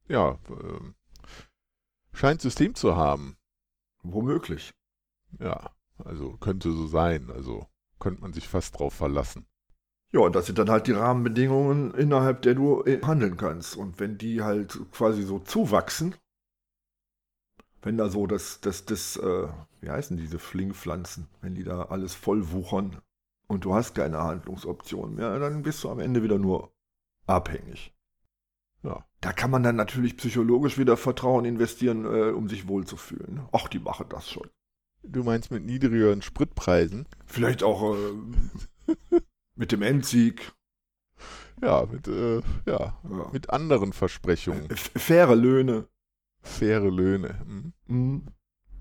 [0.09, 0.93] Ja, äh,
[2.13, 3.37] scheint System zu haben.
[4.03, 4.73] Womöglich.
[5.39, 7.31] Ja, also könnte so sein.
[7.31, 7.67] Also
[7.99, 9.47] könnte man sich fast drauf verlassen.
[10.11, 13.77] Ja, und das sind dann halt die Rahmenbedingungen, innerhalb der du äh, handeln kannst.
[13.77, 16.15] Und wenn die halt quasi so zuwachsen,
[17.83, 19.49] wenn da so das, das, das, äh,
[19.81, 23.03] wie heißen diese Flingpflanzen, wenn die da alles voll wuchern
[23.49, 26.73] und du hast keine Handlungsoption mehr, dann bist du am Ende wieder nur
[27.27, 27.95] abhängig.
[28.85, 29.05] Ja.
[29.21, 33.43] Da kann man dann natürlich psychologisch wieder Vertrauen investieren, äh, um sich wohlzufühlen.
[33.51, 34.49] Ach, die machen das schon.
[35.03, 37.07] Du meinst mit niedrigeren Spritpreisen?
[37.27, 38.13] Vielleicht auch äh,
[39.59, 40.53] Mit dem Endsieg.
[41.61, 44.69] Ja, mit, äh, ja, ja, mit anderen Versprechungen.
[44.77, 45.89] Faire Löhne.
[46.41, 47.45] Faire Löhne.
[47.45, 47.73] Mhm.
[47.89, 48.27] Mhm.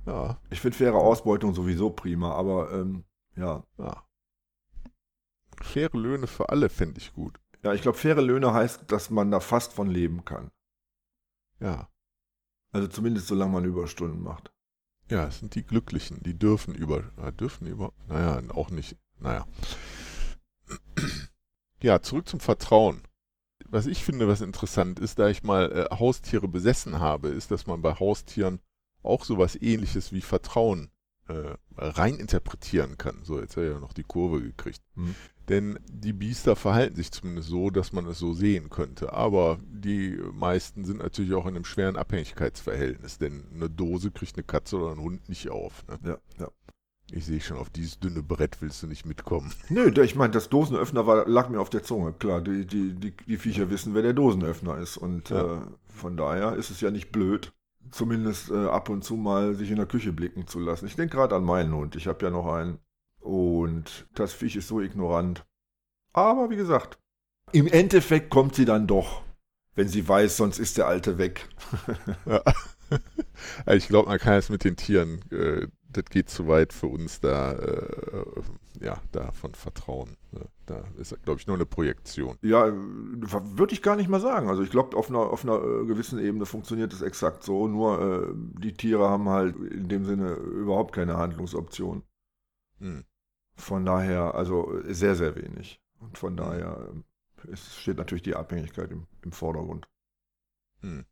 [0.06, 0.40] Ja.
[0.52, 3.64] Ich finde faire Ausbeutung sowieso prima, aber ähm, ja.
[3.80, 4.04] ja.
[5.62, 7.40] Faire Löhne für alle finde ich gut.
[7.64, 10.52] Ja, ich glaube, faire Löhne heißt, dass man da fast von leben kann.
[11.60, 11.90] Ja.
[12.72, 14.52] Also zumindest solange man Überstunden macht.
[15.10, 19.46] Ja, es sind die Glücklichen, die dürfen über, äh, dürfen über, naja, auch nicht, naja.
[21.82, 23.02] Ja, zurück zum Vertrauen.
[23.66, 27.68] Was ich finde, was interessant ist, da ich mal äh, Haustiere besessen habe, ist, dass
[27.68, 28.60] man bei Haustieren
[29.04, 30.90] auch sowas ähnliches wie Vertrauen
[31.28, 33.24] äh, reininterpretieren kann.
[33.24, 34.82] So, jetzt hat er ja noch die Kurve gekriegt.
[34.96, 35.16] Hm.
[35.50, 39.14] Denn die Biester verhalten sich zumindest so, dass man es so sehen könnte.
[39.14, 44.44] Aber die meisten sind natürlich auch in einem schweren Abhängigkeitsverhältnis, denn eine Dose kriegt eine
[44.44, 45.86] Katze oder ein Hund nicht auf.
[45.88, 46.00] Ne?
[46.04, 46.52] Ja, ja.
[47.12, 49.54] Ich sehe schon, auf dieses dünne Brett willst du nicht mitkommen.
[49.70, 52.12] Nö, ich meine, das Dosenöffner war, lag mir auf der Zunge.
[52.12, 54.98] Klar, die, die, die, die Viecher wissen, wer der Dosenöffner ist.
[54.98, 55.56] Und ja.
[55.56, 57.54] äh, von daher ist es ja nicht blöd,
[57.92, 60.86] zumindest äh, ab und zu mal sich in der Küche blicken zu lassen.
[60.86, 61.96] Ich denke gerade an meinen Hund.
[61.96, 62.80] Ich habe ja noch einen.
[63.28, 65.46] Und das Viech ist so ignorant.
[66.14, 66.98] Aber wie gesagt,
[67.52, 69.22] im Endeffekt kommt sie dann doch,
[69.76, 71.48] wenn sie weiß, sonst ist der Alte weg.
[72.26, 72.42] ja.
[73.68, 77.20] Ich glaube, man kann es mit den Tieren äh, das geht zu weit für uns
[77.20, 78.42] da, äh,
[78.82, 80.18] ja, da von Vertrauen.
[80.32, 80.42] Ne?
[80.66, 82.38] Da ist, glaube ich, nur eine Projektion.
[82.42, 84.50] Ja, würde ich gar nicht mal sagen.
[84.50, 87.68] Also ich glaube, auf einer, auf einer äh, gewissen Ebene funktioniert es exakt so.
[87.68, 92.04] Nur äh, die Tiere haben halt in dem Sinne überhaupt keine Handlungsoption.
[92.80, 93.04] Hm.
[93.58, 95.82] Von daher, also sehr, sehr wenig.
[96.00, 99.88] Und von daher äh, es steht natürlich die Abhängigkeit im, im Vordergrund.
[100.82, 101.06] Hm.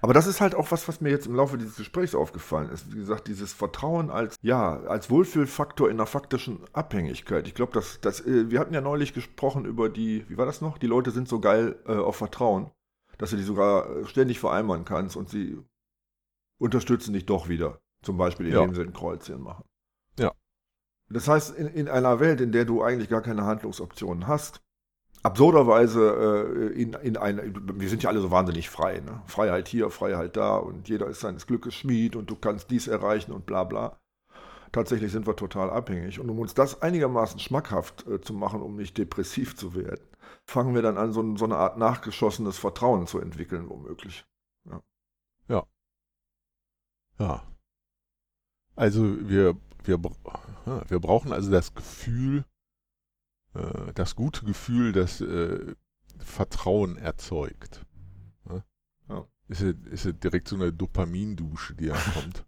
[0.00, 2.92] Aber das ist halt auch was, was mir jetzt im Laufe dieses Gesprächs aufgefallen ist.
[2.92, 7.46] Wie gesagt, dieses Vertrauen als, ja, als Wohlfühlfaktor in einer faktischen Abhängigkeit.
[7.46, 10.60] Ich glaube, dass, dass, äh, wir hatten ja neulich gesprochen über die, wie war das
[10.60, 10.78] noch?
[10.78, 12.70] Die Leute sind so geil äh, auf Vertrauen,
[13.18, 15.58] dass du die sogar äh, ständig vereinbaren kannst und sie
[16.58, 17.80] unterstützen dich doch wieder.
[18.02, 18.74] Zum Beispiel, indem ja.
[18.74, 19.64] sie ein Kreuzchen machen.
[20.18, 20.32] Ja.
[21.14, 24.60] Das heißt, in, in einer Welt, in der du eigentlich gar keine Handlungsoptionen hast,
[25.22, 29.22] absurderweise äh, in, in eine, wir sind ja alle so wahnsinnig frei, ne?
[29.26, 33.30] Freiheit hier, Freiheit da und jeder ist seines Glückes Schmied und du kannst dies erreichen
[33.30, 34.00] und bla bla.
[34.72, 36.18] Tatsächlich sind wir total abhängig.
[36.18, 40.04] Und um uns das einigermaßen schmackhaft äh, zu machen, um nicht depressiv zu werden,
[40.46, 44.26] fangen wir dann an, so, so eine Art nachgeschossenes Vertrauen zu entwickeln, womöglich.
[44.68, 44.82] Ja.
[45.48, 45.66] Ja.
[47.20, 47.42] ja.
[48.74, 50.00] Also wir, wir,
[50.88, 52.44] wir brauchen also das Gefühl,
[53.54, 55.74] äh, das gute Gefühl, das äh,
[56.18, 57.84] Vertrauen erzeugt.
[58.48, 58.64] Ne?
[59.08, 59.26] Ja.
[59.48, 62.44] Ist, ist direkt so eine Dopamindusche, die da kommt.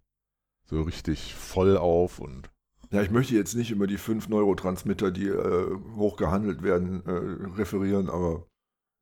[0.64, 2.51] So richtig voll auf und
[2.92, 7.57] ja, ich möchte jetzt nicht über die fünf Neurotransmitter, die äh, hoch gehandelt werden, äh,
[7.57, 8.46] referieren, aber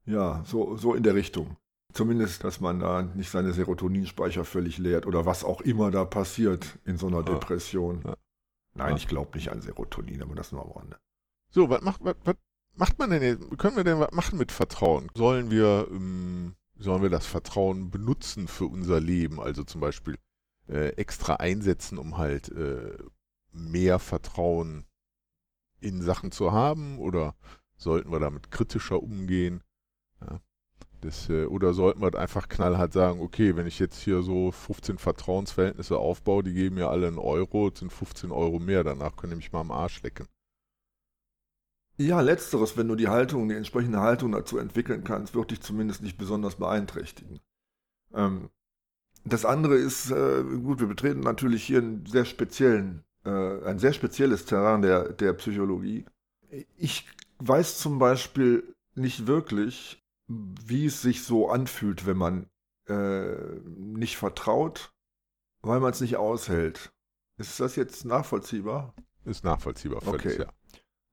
[0.06, 1.56] ja, so, so in der Richtung.
[1.92, 6.78] Zumindest, dass man da nicht seine Serotoninspeicher völlig leert oder was auch immer da passiert
[6.84, 7.22] in so einer ja.
[7.22, 8.00] Depression.
[8.04, 8.16] Ja.
[8.74, 8.96] Nein, ja.
[8.96, 10.98] ich glaube nicht an Serotonin, aber das nur am Rande.
[11.50, 12.36] So, was macht, was, was
[12.74, 13.58] macht man denn jetzt?
[13.58, 15.08] Können wir denn was machen mit Vertrauen?
[15.14, 19.40] Sollen wir, ähm, sollen wir das Vertrauen benutzen für unser Leben?
[19.40, 20.18] Also zum Beispiel
[20.68, 22.98] äh, extra einsetzen, um halt äh,
[23.52, 24.86] mehr Vertrauen
[25.80, 26.98] in Sachen zu haben?
[26.98, 27.36] Oder
[27.76, 29.62] sollten wir damit kritischer umgehen?
[30.20, 30.40] Ja,
[31.04, 34.98] das, äh, oder sollten wir einfach knallhart sagen, okay, wenn ich jetzt hier so 15
[34.98, 39.36] Vertrauensverhältnisse aufbaue, die geben mir alle einen Euro, sind 15 Euro mehr, danach können die
[39.36, 40.26] mich mal am Arsch lecken.
[41.96, 46.02] Ja, letzteres, wenn du die Haltung, die entsprechende Haltung dazu entwickeln kannst, wird dich zumindest
[46.02, 47.38] nicht besonders beeinträchtigen.
[48.12, 48.50] Ähm,
[49.24, 53.92] das andere ist, äh, gut, wir betreten natürlich hier einen sehr speziellen, äh, ein sehr
[53.92, 56.04] spezielles Terrain der, der Psychologie.
[56.76, 57.06] Ich
[57.38, 60.03] weiß zum Beispiel nicht wirklich,
[60.64, 62.46] wie es sich so anfühlt, wenn man
[62.88, 63.34] äh,
[63.66, 64.92] nicht vertraut,
[65.62, 66.92] weil man es nicht aushält.
[67.36, 68.94] Ist das jetzt nachvollziehbar?
[69.24, 70.42] Ist nachvollziehbar, völlig, okay.
[70.42, 70.48] ja.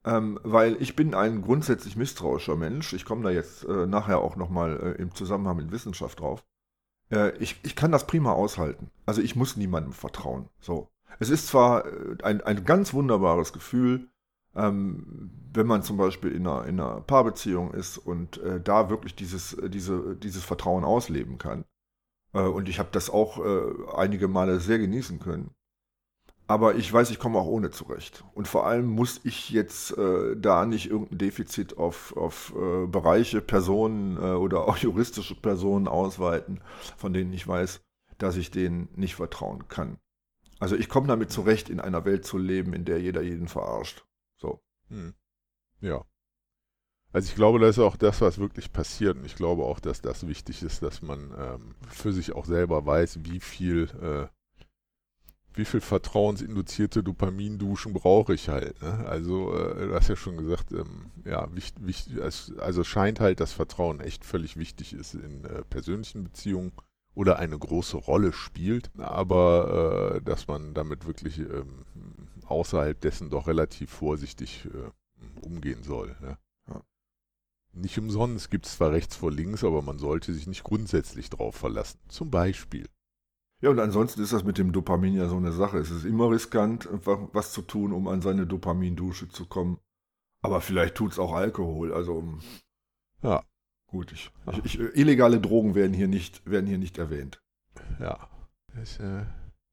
[0.03, 2.93] Ähm, weil ich bin ein grundsätzlich misstrauischer Mensch.
[2.93, 6.43] Ich komme da jetzt äh, nachher auch nochmal äh, im Zusammenhang mit Wissenschaft drauf.
[7.11, 8.89] Äh, ich, ich kann das prima aushalten.
[9.05, 10.49] Also ich muss niemandem vertrauen.
[10.59, 10.89] So.
[11.19, 14.09] Es ist zwar äh, ein, ein ganz wunderbares Gefühl,
[14.55, 19.15] ähm, wenn man zum Beispiel in einer, in einer Paarbeziehung ist und äh, da wirklich
[19.15, 21.65] dieses, äh, diese, dieses Vertrauen ausleben kann.
[22.33, 23.41] und ich habe das auch
[23.93, 25.51] einige Male sehr genießen können.
[26.51, 28.25] Aber ich weiß, ich komme auch ohne zurecht.
[28.33, 33.39] Und vor allem muss ich jetzt äh, da nicht irgendein Defizit auf, auf äh, Bereiche,
[33.39, 36.59] Personen äh, oder auch juristische Personen ausweiten,
[36.97, 37.79] von denen ich weiß,
[38.17, 39.97] dass ich denen nicht vertrauen kann.
[40.59, 44.03] Also ich komme damit zurecht, in einer Welt zu leben, in der jeder jeden verarscht.
[44.41, 44.59] So.
[44.89, 45.13] Hm.
[45.79, 46.03] Ja.
[47.13, 49.17] Also ich glaube, das ist auch das, was wirklich passiert.
[49.17, 52.85] Und ich glaube auch, dass das wichtig ist, dass man ähm, für sich auch selber
[52.85, 54.27] weiß, wie viel äh,
[55.53, 58.81] wie viel vertrauensinduzierte Dopaminduschen brauche ich halt.
[58.81, 59.05] Ne?
[59.05, 62.21] Also, äh, du hast ja schon gesagt, ähm, ja, wichtig, wichtig,
[62.61, 66.71] also scheint halt, dass Vertrauen echt völlig wichtig ist in äh, persönlichen Beziehungen
[67.13, 71.85] oder eine große Rolle spielt, aber äh, dass man damit wirklich ähm,
[72.45, 76.15] außerhalb dessen doch relativ vorsichtig äh, umgehen soll.
[76.21, 76.37] Ja.
[77.73, 81.55] Nicht umsonst gibt es zwar rechts vor links, aber man sollte sich nicht grundsätzlich drauf
[81.55, 81.99] verlassen.
[82.09, 82.87] Zum Beispiel.
[83.61, 85.77] Ja, und ansonsten ist das mit dem Dopamin ja so eine Sache.
[85.77, 89.79] Es ist immer riskant, was zu tun, um an seine Dopamindusche zu kommen.
[90.41, 91.93] Aber vielleicht tut es auch Alkohol.
[91.93, 92.39] Also,
[93.21, 93.43] ja,
[93.91, 94.11] gut.
[94.11, 94.53] Ich, ja.
[94.63, 97.41] Ich, ich, illegale Drogen werden hier nicht, werden hier nicht erwähnt.
[97.99, 98.27] Ja.
[98.75, 99.25] Das, äh,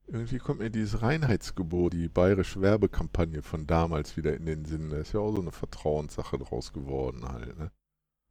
[0.06, 4.90] irgendwie kommt mir dieses Reinheitsgebot, die bayerische Werbekampagne von damals wieder in den Sinn.
[4.90, 7.58] Da ist ja auch so eine Vertrauenssache draus geworden halt.
[7.58, 7.70] Ne?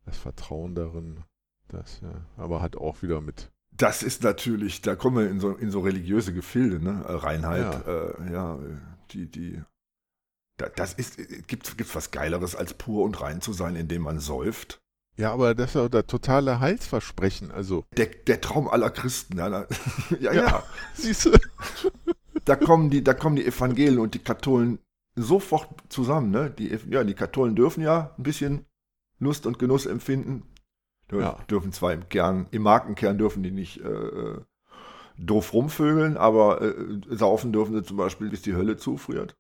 [0.06, 1.24] Das Vertrauen darin,
[1.68, 5.52] das, ja, aber hat auch wieder mit das ist natürlich, da kommen wir in so,
[5.52, 7.04] in so religiöse Gefilde, ne?
[7.08, 8.60] Äh, Reinheit, ja, äh, ja
[9.12, 9.62] die, die,
[10.58, 14.82] das ist, gibt es was Geileres, als pur und rein zu sein, indem man säuft?
[15.18, 17.86] Ja, aber das ist ja das totale Heilsversprechen, also.
[17.98, 19.66] Der, der Traum aller Christen, ja, ja.
[20.20, 20.64] ja, ja.
[20.94, 21.32] Siehst du?
[22.46, 24.80] Da kommen die, da kommen die Evangelien und die Katholen
[25.18, 26.50] sofort zusammen, ne?
[26.50, 28.66] Die, ja, die Katholen dürfen ja ein bisschen
[29.20, 30.44] Lust und Genuss empfinden.
[31.10, 31.38] Dür ja.
[31.50, 34.42] Dürfen zwar im Kern, im Markenkern dürfen die nicht äh, äh,
[35.18, 36.76] doof rumvögeln, aber äh,
[37.10, 39.36] saufen dürfen sie zum Beispiel, bis die Hölle zufriert.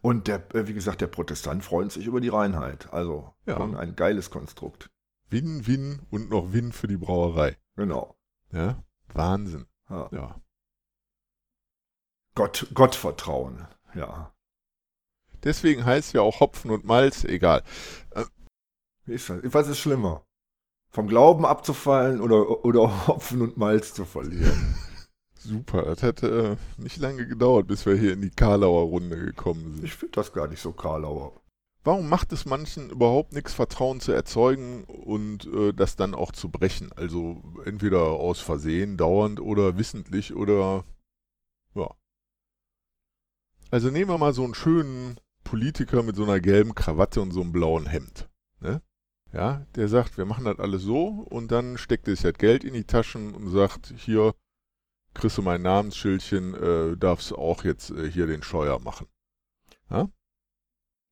[0.00, 2.92] Und der, äh, wie gesagt, der Protestant freut sich über die Reinheit.
[2.92, 3.58] Also ja.
[3.58, 4.90] ein geiles Konstrukt.
[5.30, 7.56] Win, Win und noch Win für die Brauerei.
[7.76, 8.16] Genau.
[8.52, 9.66] Ja, Wahnsinn.
[9.88, 10.08] Ja.
[10.12, 10.40] ja.
[12.34, 14.32] Gott, Gottvertrauen, ja.
[15.44, 17.62] Deswegen heißt ja auch Hopfen und Malz, egal.
[18.10, 18.24] Äh,
[19.06, 19.40] ist das?
[19.44, 20.24] Was ist schlimmer?
[20.90, 24.74] vom Glauben abzufallen oder, oder Hopfen und Malz zu verlieren.
[25.38, 29.76] Super, das hat äh, nicht lange gedauert, bis wir hier in die Karlauer Runde gekommen
[29.76, 29.84] sind.
[29.84, 31.40] Ich finde das gar nicht so Karlauer.
[31.84, 36.50] Warum macht es manchen überhaupt nichts, Vertrauen zu erzeugen und äh, das dann auch zu
[36.50, 36.92] brechen?
[36.92, 40.84] Also entweder aus Versehen, dauernd oder wissentlich oder
[41.74, 41.90] ja.
[43.70, 47.40] Also nehmen wir mal so einen schönen Politiker mit so einer gelben Krawatte und so
[47.40, 48.28] einem blauen Hemd.
[48.60, 48.82] Ne?
[49.32, 52.64] Ja, der sagt, wir machen das alles so und dann steckt er sich halt Geld
[52.64, 54.34] in die Taschen und sagt, hier,
[55.14, 59.06] kriegst du mein Namensschildchen, äh, darfst auch jetzt äh, hier den Scheuer machen.
[59.90, 60.08] Ja?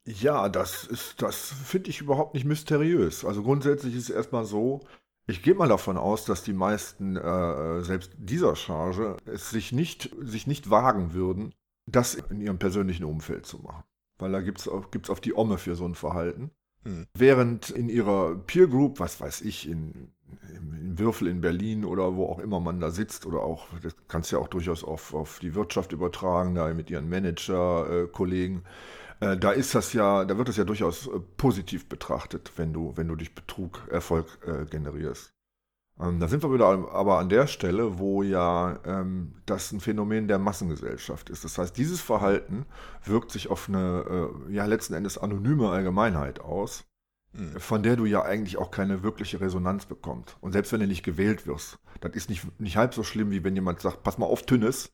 [0.07, 3.25] Ja, das ist, das finde ich überhaupt nicht mysteriös.
[3.25, 4.81] Also grundsätzlich ist es erstmal so,
[5.27, 10.15] ich gehe mal davon aus, dass die meisten, äh, selbst dieser Charge, es sich nicht,
[10.21, 11.53] sich nicht wagen würden,
[11.87, 13.83] das in ihrem persönlichen Umfeld zu machen.
[14.19, 16.53] Weil da gibt es gibt's auf die Omme für so ein Verhalten.
[16.85, 17.07] Hm.
[17.15, 20.13] Während in ihrer Peer Group, was weiß ich, in,
[20.55, 24.31] in Würfel in Berlin oder wo auch immer man da sitzt oder auch, das kannst
[24.31, 28.69] du ja auch durchaus auf, auf die Wirtschaft übertragen, da mit ihren Manager-Kollegen, äh,
[29.21, 32.93] äh, da ist das ja, da wird es ja durchaus äh, positiv betrachtet, wenn du,
[32.97, 35.33] wenn du durch Betrug Erfolg äh, generierst.
[35.99, 40.29] Ähm, da sind wir wieder aber an der Stelle, wo ja ähm, das ein Phänomen
[40.29, 41.45] der Massengesellschaft ist.
[41.45, 42.67] Das heißt, dieses Verhalten
[43.05, 46.85] wirkt sich auf eine äh, ja letzten Endes anonyme Allgemeinheit aus,
[47.33, 47.59] mhm.
[47.59, 50.37] von der du ja eigentlich auch keine wirkliche Resonanz bekommst.
[50.41, 53.43] Und selbst wenn du nicht gewählt wirst, das ist nicht, nicht halb so schlimm, wie
[53.43, 54.93] wenn jemand sagt, pass mal auf, Tünnes,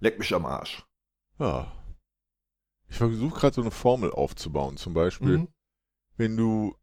[0.00, 0.84] leck mich am Arsch.
[1.38, 1.70] Ja.
[2.90, 4.76] Ich versuche gerade so eine Formel aufzubauen.
[4.76, 5.48] Zum Beispiel, mhm.
[6.16, 6.74] wenn du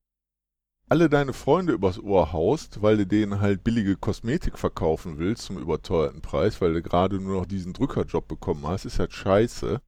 [0.89, 5.57] alle deine Freunde übers Ohr haust, weil du denen halt billige Kosmetik verkaufen willst zum
[5.57, 9.81] überteuerten Preis, weil du gerade nur noch diesen Drückerjob bekommen hast, ist halt scheiße.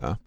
[0.00, 0.18] Ja.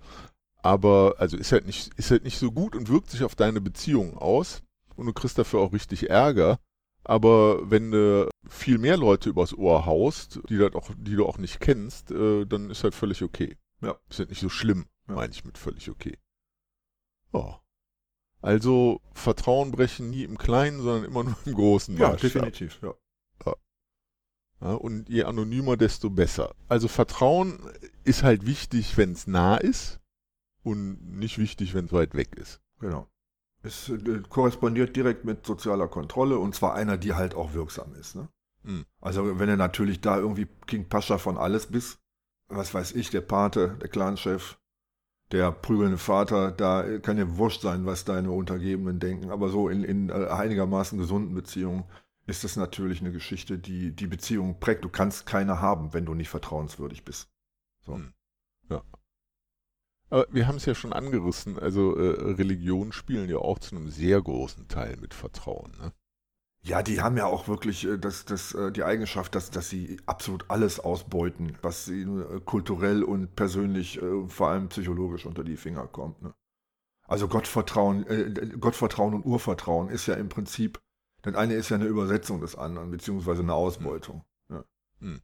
[0.62, 3.62] Aber, also ist halt nicht, ist halt nicht so gut und wirkt sich auf deine
[3.62, 4.64] Beziehung aus
[4.96, 6.60] und du kriegst dafür auch richtig Ärger.
[7.04, 11.38] Aber wenn du viel mehr Leute übers Ohr haust, die, das auch, die du auch
[11.38, 13.58] nicht kennst, äh, dann ist halt völlig okay.
[13.82, 13.96] Ja.
[14.10, 15.16] Ist halt nicht so schlimm, ja.
[15.16, 16.18] meine ich mit völlig okay.
[17.34, 17.62] Ja.
[18.42, 21.98] Also Vertrauen brechen nie im Kleinen, sondern immer nur im Großen.
[21.98, 22.22] Ja, Maßstab.
[22.22, 22.94] definitiv, ja.
[23.46, 23.56] ja.
[24.62, 24.74] ja.
[24.76, 26.56] Und je anonymer, desto besser.
[26.68, 27.60] Also Vertrauen
[28.04, 30.00] ist halt wichtig, wenn es nah ist
[30.64, 32.62] und nicht wichtig, wenn es weit weg ist.
[32.80, 33.08] Genau.
[33.62, 38.16] Es äh, korrespondiert direkt mit sozialer Kontrolle und zwar einer, die halt auch wirksam ist.
[38.16, 38.30] Ne?
[38.64, 38.86] Mhm.
[39.02, 42.00] Also wenn du natürlich da irgendwie King Pascha von alles bist,
[42.48, 44.59] was weiß ich, der Pate, der Clanchef,
[45.32, 49.84] der prügelnde Vater, da kann ja wurscht sein, was deine Untergebenen denken, aber so in,
[49.84, 51.84] in äh, einigermaßen gesunden Beziehungen
[52.26, 54.84] ist das natürlich eine Geschichte, die die Beziehung prägt.
[54.84, 57.30] Du kannst keine haben, wenn du nicht vertrauenswürdig bist.
[57.82, 57.96] So.
[57.96, 58.14] Hm.
[58.70, 58.84] Ja.
[60.12, 63.90] Aber wir haben es ja schon angerissen, also äh, Religionen spielen ja auch zu einem
[63.90, 65.72] sehr großen Teil mit Vertrauen.
[65.80, 65.92] Ne?
[66.62, 69.98] Ja, die haben ja auch wirklich äh, das, das, äh, die Eigenschaft, dass, dass sie
[70.06, 75.88] absolut alles ausbeuten, was ihnen äh, kulturell und persönlich, vor allem psychologisch unter die Finger
[75.88, 76.22] kommt.
[76.22, 76.34] Ne?
[77.08, 80.80] Also Gottvertrauen, äh, Gottvertrauen und Urvertrauen ist ja im Prinzip,
[81.22, 84.24] das eine ist ja eine Übersetzung des anderen, beziehungsweise eine Ausbeutung.
[84.50, 84.64] Ja.
[85.00, 85.22] Hm.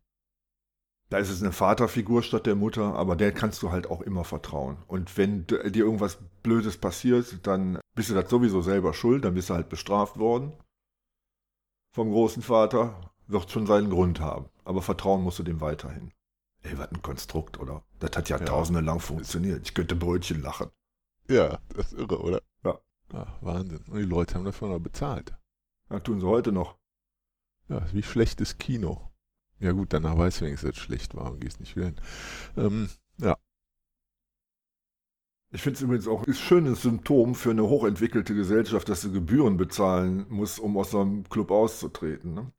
[1.09, 4.23] Da ist es eine Vaterfigur statt der Mutter, aber der kannst du halt auch immer
[4.23, 4.77] vertrauen.
[4.87, 9.51] Und wenn dir irgendwas Blödes passiert, dann bist du das sowieso selber schuld, dann bist
[9.51, 10.53] du halt bestraft worden
[11.95, 12.93] vom großen Vater
[13.27, 14.49] wird schon seinen Grund haben.
[14.65, 16.11] Aber vertrauen musst du dem weiterhin.
[16.63, 17.83] Ey, was ein Konstrukt, oder?
[17.99, 18.43] Das hat ja, ja.
[18.43, 19.61] tausende lang funktioniert.
[19.65, 20.71] Ich könnte Brötchen lachen.
[21.29, 22.41] Ja, das ist irre, oder?
[22.65, 22.79] Ja.
[23.13, 23.79] ja Wahnsinn.
[23.87, 25.33] Und die Leute haben dafür noch bezahlt.
[25.89, 26.77] Ja, tun sie heute noch.
[27.69, 29.09] Ja, wie schlechtes Kino.
[29.59, 32.01] Ja gut, danach weiß ich wenigstens, dass es schlecht war und gehst nicht wieder hin.
[32.57, 33.37] Ähm, ja.
[35.55, 39.55] Ich finde es übrigens auch ein schönes Symptom für eine hochentwickelte Gesellschaft, dass sie Gebühren
[39.55, 42.33] bezahlen muss, um aus so einem Club auszutreten.
[42.33, 42.51] Ne?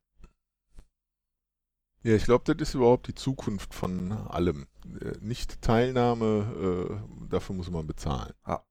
[2.01, 4.65] Ja, ich glaube, das ist überhaupt die Zukunft von allem.
[4.99, 8.33] Äh, nicht Teilnahme, äh, dafür muss man bezahlen.
[8.47, 8.65] Ja.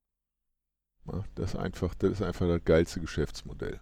[1.06, 1.24] ja.
[1.36, 3.80] das, ist einfach, das ist einfach das geilste Geschäftsmodell.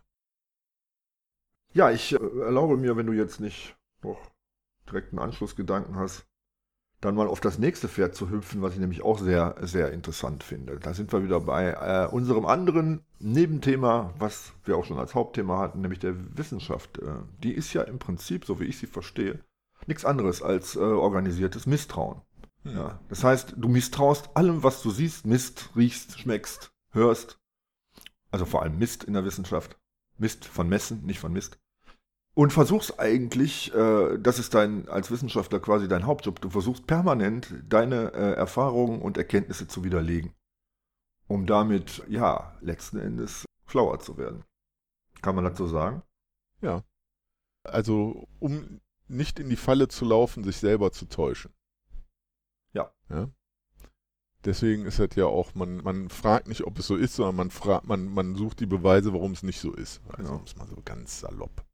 [1.73, 4.31] Ja, ich äh, erlaube mir, wenn du jetzt nicht noch
[4.87, 6.27] direkt einen Anschlussgedanken hast,
[7.05, 10.43] dann mal auf das nächste Pferd zu hüpfen, was ich nämlich auch sehr, sehr interessant
[10.43, 10.79] finde.
[10.79, 15.59] Da sind wir wieder bei äh, unserem anderen Nebenthema, was wir auch schon als Hauptthema
[15.59, 16.99] hatten, nämlich der Wissenschaft.
[16.99, 19.41] Äh, die ist ja im Prinzip, so wie ich sie verstehe,
[19.87, 22.23] nichts anderes als äh, organisiertes Misstrauen.
[22.63, 22.77] Hm.
[22.77, 27.39] Ja, das heißt, du misstraust allem, was du siehst, misst, riechst, schmeckst, hörst.
[28.31, 29.79] Also vor allem Mist in der Wissenschaft.
[30.17, 31.59] Mist von Messen, nicht von Mist
[32.35, 37.55] und versuchst eigentlich, äh, das ist dein als Wissenschaftler quasi dein Hauptjob, du versuchst permanent
[37.69, 40.35] deine äh, Erfahrungen und Erkenntnisse zu widerlegen,
[41.29, 44.45] um damit ja letzten Endes schlauer zu werden.
[45.23, 46.03] Kann man das so sagen?
[46.61, 46.83] Ja.
[47.63, 51.53] Also um nicht in die Falle zu laufen, sich selber zu täuschen.
[52.73, 52.93] Ja.
[53.09, 53.31] ja?
[54.45, 57.51] Deswegen ist das ja auch, man, man fragt nicht, ob es so ist, sondern man,
[57.51, 60.03] fragt, man, man sucht die Beweise, warum es nicht so ist.
[60.09, 60.45] Also Genau.
[60.45, 61.65] ist mal so ganz salopp.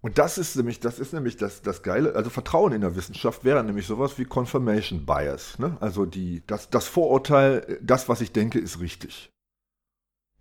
[0.00, 3.44] Und das ist nämlich, das ist nämlich das, das Geile, also Vertrauen in der Wissenschaft
[3.44, 5.58] wäre nämlich sowas wie Confirmation Bias.
[5.58, 5.76] Ne?
[5.80, 9.32] Also die, das, das Vorurteil, das, was ich denke, ist richtig.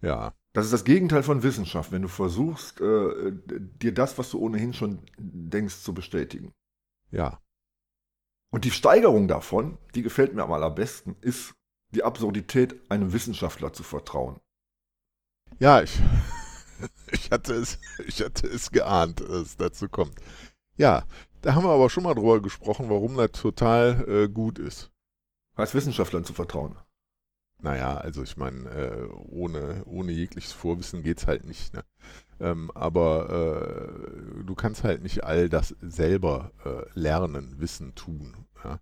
[0.01, 4.39] Ja, Das ist das Gegenteil von Wissenschaft, wenn du versuchst, äh, dir das, was du
[4.39, 6.53] ohnehin schon denkst, zu bestätigen.
[7.10, 7.41] ja,
[8.51, 11.55] Und die Steigerung davon, die gefällt mir am allerbesten, ist
[11.95, 14.39] die Absurdität, einem Wissenschaftler zu vertrauen.
[15.60, 15.99] ja, ich,
[17.11, 20.15] ich hatte es, ich hatte es geahnt, dass es dazu kommt.
[20.78, 21.03] Ja,
[21.41, 24.91] da haben wir aber schon mal drüber gesprochen, warum das total äh, gut ist.
[25.57, 26.75] Heißt Wissenschaftlern zu vertrauen.
[27.59, 31.73] Naja, also ich meine, äh, ohne, ohne jegliches Vorwissen geht's halt nicht.
[31.73, 31.84] Ne?
[32.39, 33.30] Ähm, aber
[34.39, 38.80] äh, du kannst halt nicht all das selber äh, lernen, wissen, tun, ja?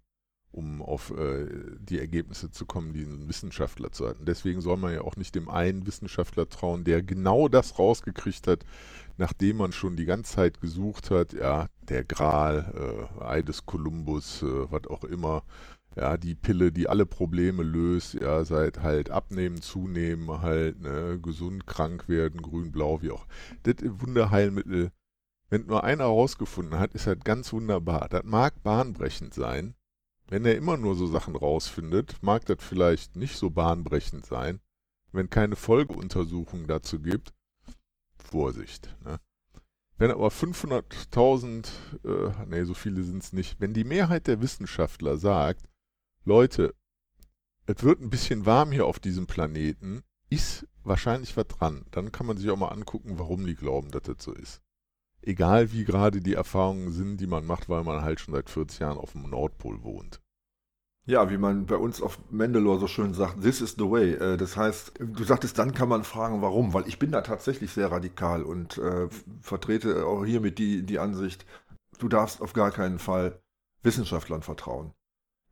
[0.56, 1.48] Um auf äh,
[1.80, 4.26] die Ergebnisse zu kommen, die ein Wissenschaftler zu hatten.
[4.26, 8.66] Deswegen soll man ja auch nicht dem einen Wissenschaftler trauen, der genau das rausgekriegt hat,
[9.18, 14.44] nachdem man schon die ganze Zeit gesucht hat, ja, der Gral, äh, Ei des Kolumbus,
[14.44, 15.44] äh, was auch immer,
[15.98, 21.68] ja, die Pille, die alle Probleme löst, ja, seit halt abnehmen, zunehmen, halt, ne, gesund,
[21.68, 23.26] krank werden, grün, blau, wie auch.
[23.64, 24.92] Das Wunderheilmittel,
[25.50, 28.08] wenn nur einer herausgefunden hat, ist halt ganz wunderbar.
[28.10, 29.76] Das mag bahnbrechend sein.
[30.28, 34.60] Wenn er immer nur so Sachen rausfindet, mag das vielleicht nicht so bahnbrechend sein.
[35.12, 37.34] Wenn keine Folgeuntersuchung dazu gibt,
[38.18, 38.96] Vorsicht.
[39.04, 39.20] Ne?
[39.98, 41.68] Wenn aber 500.000,
[42.04, 45.70] äh, nee, so viele sind es nicht, wenn die Mehrheit der Wissenschaftler sagt,
[46.26, 46.76] Leute,
[47.66, 51.86] es wird ein bisschen warm hier auf diesem Planeten, ist wahrscheinlich was dran.
[51.92, 54.62] Dann kann man sich auch mal angucken, warum die glauben, dass das so ist.
[55.26, 58.80] Egal wie gerade die Erfahrungen sind, die man macht, weil man halt schon seit 40
[58.80, 60.22] Jahren auf dem Nordpol wohnt.
[61.08, 64.14] Ja, wie man bei uns auf Mandalore so schön sagt, this is the way.
[64.14, 67.72] Äh, Das heißt, du sagtest, dann kann man fragen, warum, weil ich bin da tatsächlich
[67.72, 69.08] sehr radikal und äh,
[69.42, 71.46] vertrete auch hiermit die, die Ansicht,
[72.00, 73.40] du darfst auf gar keinen Fall
[73.84, 74.94] Wissenschaftlern vertrauen.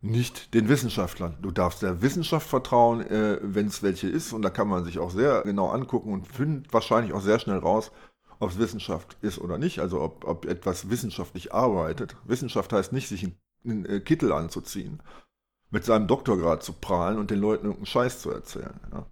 [0.01, 1.37] Nicht den Wissenschaftlern.
[1.41, 4.99] Du darfst der Wissenschaft vertrauen, äh, wenn es welche ist und da kann man sich
[4.99, 7.91] auch sehr genau angucken und findet wahrscheinlich auch sehr schnell raus,
[8.43, 12.15] ob es Wissenschaft ist oder nicht, also ob, ob etwas wissenschaftlich arbeitet.
[12.25, 15.01] Wissenschaft heißt nicht, sich einen, einen äh, Kittel anzuziehen,
[15.71, 18.79] mit seinem Doktorgrad zu prahlen und den Leuten irgendeinen Scheiß zu erzählen.
[18.91, 19.05] Ja.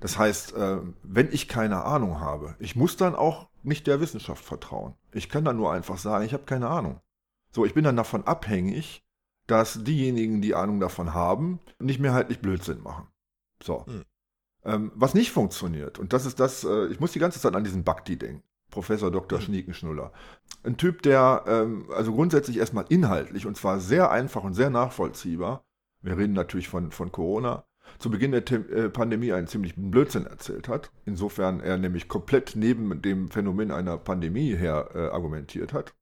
[0.00, 4.44] Das heißt, äh, wenn ich keine Ahnung habe, ich muss dann auch nicht der Wissenschaft
[4.44, 4.94] vertrauen.
[5.12, 7.00] Ich kann dann nur einfach sagen, ich habe keine Ahnung.
[7.50, 9.04] So, ich bin dann davon abhängig,
[9.46, 13.08] dass diejenigen, die Ahnung davon haben, nicht mehrheitlich Blödsinn machen.
[13.62, 13.84] So.
[13.86, 14.04] Hm.
[14.64, 17.64] Ähm, was nicht funktioniert, und das ist das, äh, ich muss die ganze Zeit an
[17.64, 18.42] diesen Bakti denken.
[18.70, 19.40] Professor Dr.
[19.40, 20.12] Schniekenschnuller.
[20.62, 25.64] Ein Typ, der ähm, also grundsätzlich erstmal inhaltlich und zwar sehr einfach und sehr nachvollziehbar,
[26.02, 27.64] wir reden natürlich von, von Corona,
[27.98, 30.92] zu Beginn der Tem äh, Pandemie einen ziemlichen Blödsinn erzählt hat.
[31.04, 35.94] Insofern er nämlich komplett neben dem Phänomen einer Pandemie her äh, argumentiert hat.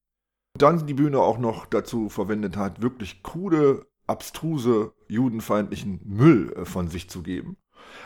[0.58, 6.88] Dann die Bühne auch noch dazu verwendet hat, wirklich krude, abstruse, judenfeindlichen Müll äh, von
[6.88, 7.56] sich zu geben.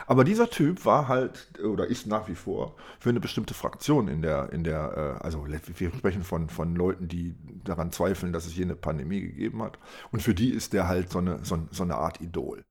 [0.07, 4.21] Aber dieser Typ war halt oder ist nach wie vor für eine bestimmte Fraktion in
[4.21, 8.53] der, in der, äh, also wir sprechen von, von Leuten, die daran zweifeln, dass es
[8.53, 9.77] hier eine Pandemie gegeben hat.
[10.11, 12.63] Und für die ist der halt so eine, so, so eine Art Idol.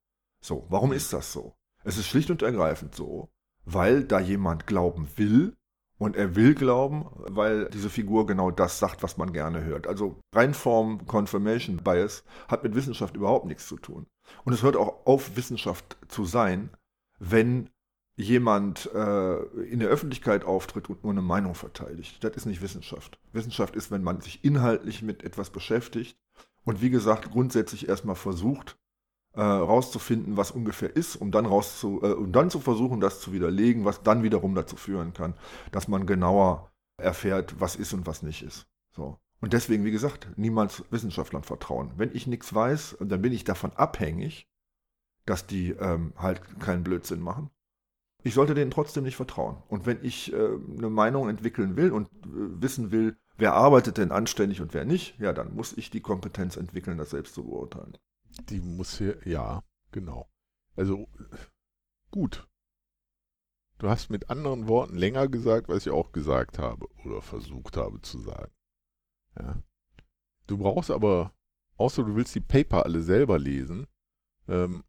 [0.42, 1.54] So, warum ist das so?
[1.84, 3.30] Es ist schlicht und ergreifend so,
[3.64, 5.56] weil da jemand glauben will
[6.00, 9.86] und er will glauben, weil diese Figur genau das sagt, was man gerne hört.
[9.86, 14.06] Also Reinform Confirmation Bias hat mit Wissenschaft überhaupt nichts zu tun.
[14.44, 16.70] Und es hört auch auf, Wissenschaft zu sein,
[17.20, 17.70] wenn
[18.16, 22.22] jemand äh, in der Öffentlichkeit auftritt und nur eine Meinung verteidigt.
[22.22, 23.18] Das ist nicht Wissenschaft.
[23.32, 26.18] Wissenschaft ist, wenn man sich inhaltlich mit etwas beschäftigt
[26.64, 28.76] und wie gesagt grundsätzlich erstmal versucht,
[29.32, 33.32] äh, rauszufinden, was ungefähr ist, um dann, rauszu, äh, um dann zu versuchen, das zu
[33.32, 35.34] widerlegen, was dann wiederum dazu führen kann,
[35.70, 38.66] dass man genauer erfährt, was ist und was nicht ist.
[38.90, 39.18] So.
[39.40, 41.92] Und deswegen, wie gesagt, niemals Wissenschaftlern vertrauen.
[41.96, 44.49] Wenn ich nichts weiß, dann bin ich davon abhängig,
[45.30, 47.50] dass die ähm, halt keinen Blödsinn machen.
[48.24, 49.62] Ich sollte denen trotzdem nicht vertrauen.
[49.68, 54.10] Und wenn ich äh, eine Meinung entwickeln will und äh, wissen will, wer arbeitet denn
[54.10, 57.96] anständig und wer nicht, ja, dann muss ich die Kompetenz entwickeln, das selbst zu beurteilen.
[58.48, 59.62] Die muss hier, ja,
[59.92, 60.28] genau.
[60.74, 61.06] Also,
[62.10, 62.48] gut.
[63.78, 68.00] Du hast mit anderen Worten länger gesagt, was ich auch gesagt habe oder versucht habe
[68.02, 68.50] zu sagen.
[69.38, 69.62] Ja.
[70.48, 71.32] Du brauchst aber,
[71.76, 73.86] außer du willst die Paper alle selber lesen,
[74.48, 74.82] ähm,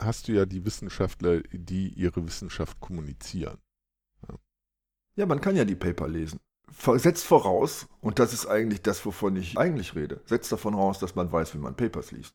[0.00, 3.58] hast du ja die Wissenschaftler, die ihre Wissenschaft kommunizieren.
[5.16, 6.40] Ja, man kann ja die Paper lesen.
[6.70, 11.14] setzt voraus, und das ist eigentlich das, wovon ich eigentlich rede, setzt davon voraus, dass
[11.14, 12.34] man weiß, wie man Papers liest.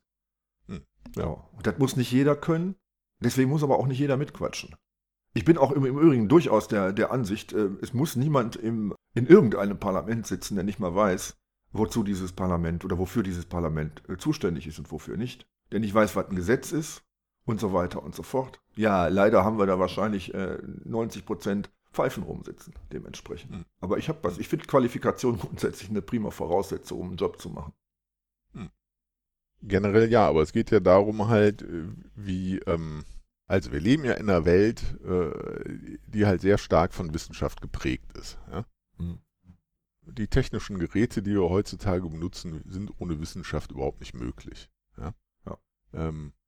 [0.68, 0.82] Hm,
[1.16, 1.26] ja.
[1.26, 2.76] Und das muss nicht jeder können,
[3.20, 4.76] deswegen muss aber auch nicht jeder mitquatschen.
[5.34, 8.94] Ich bin auch im, im Übrigen durchaus der, der Ansicht, äh, es muss niemand im,
[9.14, 11.36] in irgendeinem Parlament sitzen, der nicht mal weiß,
[11.72, 15.46] wozu dieses Parlament oder wofür dieses Parlament äh, zuständig ist und wofür nicht.
[15.72, 17.05] Der nicht weiß, was ein Gesetz ist
[17.46, 18.60] und so weiter und so fort.
[18.74, 23.52] Ja, leider haben wir da wahrscheinlich äh, 90 Prozent Pfeifen rumsitzen, dementsprechend.
[23.52, 23.64] Mhm.
[23.80, 24.36] Aber ich habe was.
[24.36, 27.72] Ich finde Qualifikation grundsätzlich eine prima Voraussetzung, um einen Job zu machen.
[28.52, 28.70] Mhm.
[29.62, 33.04] Generell ja, aber es geht ja darum halt, äh, wie, ähm,
[33.46, 38.12] also wir leben ja in einer Welt, äh, die halt sehr stark von Wissenschaft geprägt
[38.18, 38.38] ist.
[38.50, 38.66] Ja?
[38.98, 39.20] Mhm.
[40.02, 44.68] Die technischen Geräte, die wir heutzutage benutzen, sind ohne Wissenschaft überhaupt nicht möglich.
[44.98, 45.14] Ja?
[45.46, 45.58] ja.
[45.94, 46.45] Ähm, äh,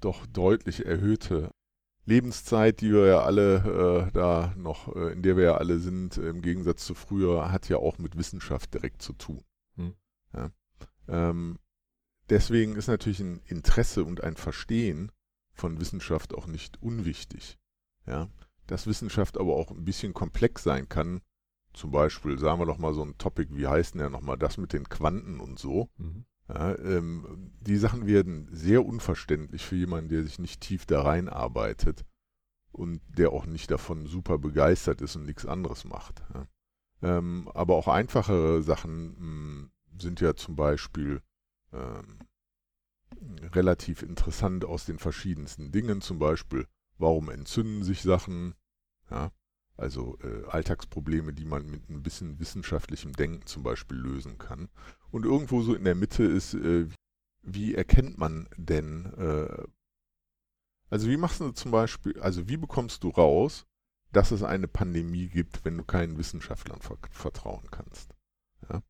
[0.00, 1.50] doch deutlich erhöhte
[2.04, 6.16] Lebenszeit, die wir ja alle äh, da noch, äh, in der wir ja alle sind,
[6.18, 9.44] im Gegensatz zu früher, hat ja auch mit Wissenschaft direkt zu tun.
[9.76, 9.94] Hm.
[10.34, 10.50] Ja.
[11.08, 11.58] Ähm,
[12.28, 15.12] deswegen ist natürlich ein Interesse und ein Verstehen
[15.52, 17.58] von Wissenschaft auch nicht unwichtig.
[18.06, 18.28] Ja.
[18.66, 21.20] Dass Wissenschaft aber auch ein bisschen komplex sein kann,
[21.72, 24.58] zum Beispiel, sagen wir doch mal so ein Topic, wie heißt denn ja nochmal das
[24.58, 25.88] mit den Quanten und so.
[25.96, 26.24] Mhm.
[26.52, 32.04] Ja, ähm, die Sachen werden sehr unverständlich für jemanden, der sich nicht tief da reinarbeitet
[32.72, 36.22] und der auch nicht davon super begeistert ist und nichts anderes macht.
[36.34, 36.46] Ja.
[37.02, 41.22] Ähm, aber auch einfachere Sachen mh, hm, sind ja zum Beispiel
[41.72, 42.18] ähm,
[43.52, 46.00] relativ interessant aus den verschiedensten Dingen.
[46.00, 46.66] Zum Beispiel,
[46.98, 48.54] warum entzünden sich Sachen?
[49.10, 49.30] Ja,
[49.76, 54.68] also äh, Alltagsprobleme, die man mit ein bisschen wissenschaftlichem Denken zum Beispiel lösen kann.
[55.10, 56.86] Und irgendwo so in der Mitte ist, äh,
[57.42, 59.64] wie erkennt man denn, äh,
[60.90, 63.66] also wie machst du zum Beispiel, also wie bekommst du raus,
[64.12, 68.14] dass es eine Pandemie gibt, wenn du keinen Wissenschaftlern vertrauen kannst?
[68.68, 68.82] Ja,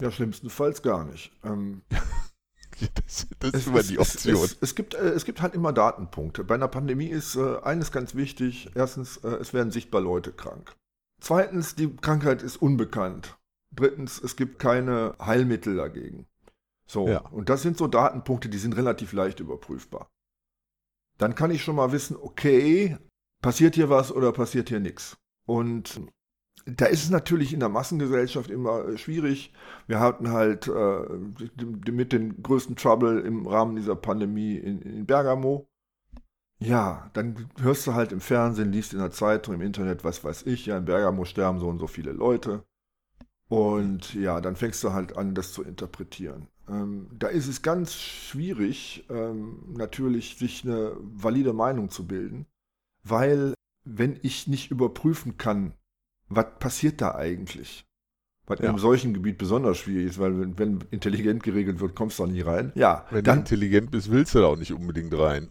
[0.00, 1.30] ja schlimmstenfalls gar nicht.
[1.44, 1.82] Ähm,
[2.94, 4.34] das, das ist immer die Option.
[4.36, 6.44] Es, es, es, gibt, äh, es gibt halt immer Datenpunkte.
[6.44, 8.70] Bei einer Pandemie ist äh, eines ganz wichtig.
[8.74, 10.74] Erstens, äh, es werden sichtbar Leute krank.
[11.20, 13.38] Zweitens, die Krankheit ist unbekannt.
[13.74, 16.26] Drittens, es gibt keine Heilmittel dagegen.
[16.86, 17.20] So, ja.
[17.28, 20.10] und das sind so Datenpunkte, die sind relativ leicht überprüfbar.
[21.18, 22.98] Dann kann ich schon mal wissen, okay,
[23.40, 25.16] passiert hier was oder passiert hier nichts.
[25.46, 26.00] Und
[26.66, 29.52] da ist es natürlich in der Massengesellschaft immer äh, schwierig.
[29.86, 31.02] Wir hatten halt äh,
[31.90, 35.68] mit den größten Trouble im Rahmen dieser Pandemie in, in Bergamo.
[36.60, 40.46] Ja, dann hörst du halt im Fernsehen, liest in der Zeitung, im Internet, was weiß
[40.46, 42.64] ich, ja, in Bergamo sterben so und so viele Leute.
[43.48, 46.46] Und ja, dann fängst du halt an, das zu interpretieren.
[46.68, 52.46] Ähm, da ist es ganz schwierig, ähm, natürlich sich eine valide Meinung zu bilden,
[53.02, 53.54] weil
[53.84, 55.74] wenn ich nicht überprüfen kann,
[56.36, 57.84] was passiert da eigentlich?
[58.46, 58.64] Was ja.
[58.64, 62.26] in einem solchen Gebiet besonders schwierig ist, weil wenn, wenn, intelligent geregelt wird, kommst du
[62.26, 62.72] da nie rein.
[62.74, 65.50] Ja, wenn dann, du intelligent bist, willst du da auch nicht unbedingt rein.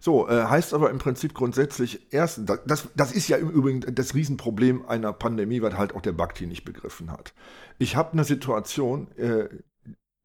[0.00, 4.14] So, äh, heißt aber im Prinzip grundsätzlich, erstens, das, das ist ja im Übrigen das
[4.14, 7.32] Riesenproblem einer Pandemie, was halt auch der Bakti nicht begriffen hat.
[7.78, 9.48] Ich habe eine Situation, äh,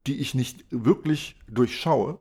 [0.05, 2.19] die ich nicht wirklich durchschaue.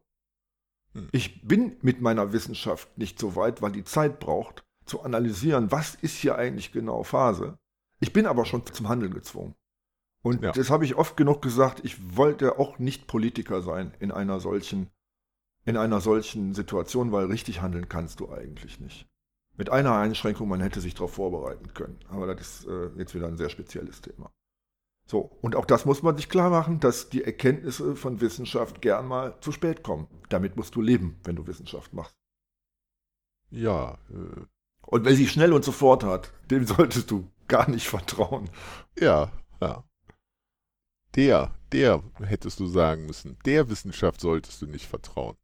[0.95, 1.09] Hm.
[1.11, 5.95] Ich bin mit meiner Wissenschaft nicht so weit, weil die Zeit braucht, zu analysieren, was
[5.97, 7.59] ist hier eigentlich genau Phase.
[8.01, 9.55] Ich bin aber schon zum Handeln gezwungen.
[10.23, 10.53] Und ja.
[10.53, 14.91] das habe ich oft genug gesagt, ich wollte auch nicht Politiker sein in einer solchen,
[15.65, 19.07] in einer solchen Situation, weil richtig handeln kannst du eigentlich nicht.
[19.57, 21.99] Mit einer Einschränkung, man hätte sich darauf vorbereiten können.
[22.09, 24.31] Aber das ist äh, jetzt wieder ein sehr spezielles Thema.
[25.07, 29.09] So, und auch das muss man sich klar machen, dass die Erkenntnisse von Wissenschaft gern
[29.09, 30.07] mal zu spät kommen.
[30.29, 32.15] Damit musst du leben, wenn du Wissenschaft machst.
[33.51, 33.99] Ja.
[34.11, 34.45] Äh,
[34.83, 38.51] und wer sie schnell und sofort hat, dem solltest du gar nicht vertrauen.
[38.99, 39.85] Ja, ja.
[41.15, 45.37] Der, der hättest du sagen müssen, der Wissenschaft solltest du nicht vertrauen.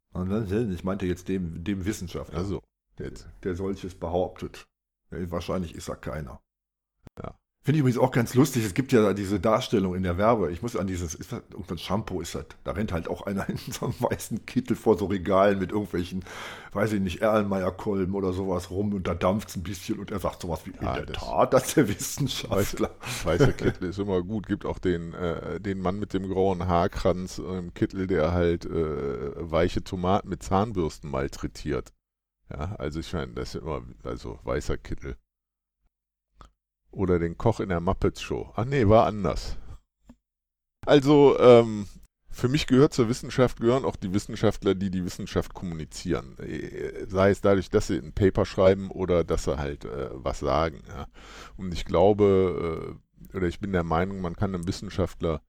[0.71, 2.37] Ich meinte jetzt dem, dem Wissenschaftler.
[2.37, 2.61] Also,
[2.97, 3.11] der,
[3.43, 4.67] der solches behauptet.
[5.09, 6.41] Wahrscheinlich ist er keiner.
[7.65, 8.63] Finde ich übrigens auch ganz lustig.
[8.63, 10.51] Es gibt ja diese Darstellung in der Werbe.
[10.51, 12.45] Ich muss an dieses, ist das, irgendein Shampoo ist das.
[12.63, 16.23] Da rennt halt auch einer in so einem weißen Kittel vor so Regalen mit irgendwelchen,
[16.73, 20.19] weiß ich nicht, Erlenmeyer-Kolben oder sowas rum und da dampft es ein bisschen und er
[20.19, 22.91] sagt sowas wie, ja, in der das Tat, das ist der Wissenschaftler.
[23.23, 24.45] Weißer Kittel ist immer gut.
[24.45, 29.51] Gibt auch den, äh, den Mann mit dem grauen Haarkranz im Kittel, der halt äh,
[29.51, 31.93] weiche Tomaten mit Zahnbürsten malträtiert.
[32.51, 35.17] Ja, also ich meine, das ist immer, also weißer Kittel.
[36.95, 38.51] Oder den Koch in der Muppets Show.
[38.55, 39.57] Ach nee, war anders.
[40.85, 41.87] Also, ähm,
[42.29, 46.37] für mich gehört zur Wissenschaft, gehören auch die Wissenschaftler, die die Wissenschaft kommunizieren.
[46.39, 50.39] Äh, sei es dadurch, dass sie ein Paper schreiben oder dass sie halt äh, was
[50.39, 50.83] sagen.
[50.87, 51.07] Ja.
[51.57, 52.97] Und ich glaube,
[53.33, 55.41] äh, oder ich bin der Meinung, man kann einem Wissenschaftler,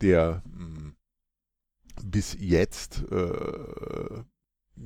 [0.00, 0.96] der mh, hm,
[2.04, 4.22] bis jetzt äh,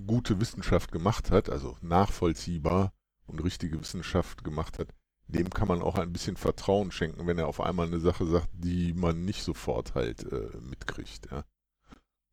[0.06, 2.92] gute Wissenschaft gemacht hat, also nachvollziehbar
[3.26, 4.88] und richtige Wissenschaft gemacht hat,
[5.32, 8.48] dem kann man auch ein bisschen Vertrauen schenken, wenn er auf einmal eine Sache sagt,
[8.52, 11.30] die man nicht sofort halt äh, mitkriegt.
[11.30, 11.44] Ja.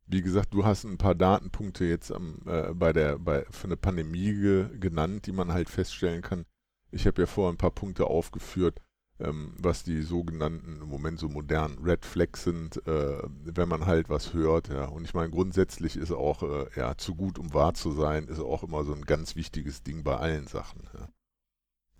[0.06, 3.76] Wie gesagt, du hast ein paar Datenpunkte jetzt am, äh, bei der, bei, für eine
[3.76, 6.46] Pandemie ge, genannt, die man halt feststellen kann.
[6.90, 8.80] Ich habe ja vorher ein paar Punkte aufgeführt,
[9.20, 14.08] ähm, was die sogenannten im Moment so modernen Red Flags sind, äh, wenn man halt
[14.08, 14.68] was hört.
[14.68, 14.86] Ja.
[14.86, 18.40] Und ich meine, grundsätzlich ist auch, äh, ja, zu gut, um wahr zu sein, ist
[18.40, 20.88] auch immer so ein ganz wichtiges Ding bei allen Sachen.
[20.92, 21.08] Ja.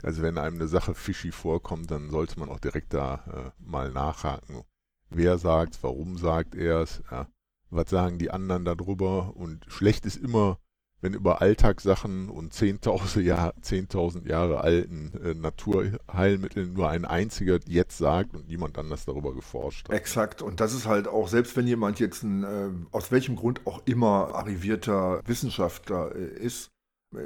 [0.03, 3.91] Also wenn einem eine Sache fishy vorkommt, dann sollte man auch direkt da äh, mal
[3.91, 4.63] nachhaken.
[5.09, 7.27] Wer sagt warum sagt er es, ja
[7.71, 10.59] was sagen die anderen darüber und schlecht ist immer,
[11.03, 13.89] wenn über Alltagssachen und 10.000 Jahr, 10
[14.27, 19.97] Jahre alten äh, Naturheilmitteln nur ein einziger jetzt sagt und niemand anders darüber geforscht hat.
[19.97, 20.43] Exakt.
[20.43, 23.81] Und das ist halt auch, selbst wenn jemand jetzt ein, äh, aus welchem Grund auch
[23.87, 26.71] immer arrivierter Wissenschaftler äh, ist,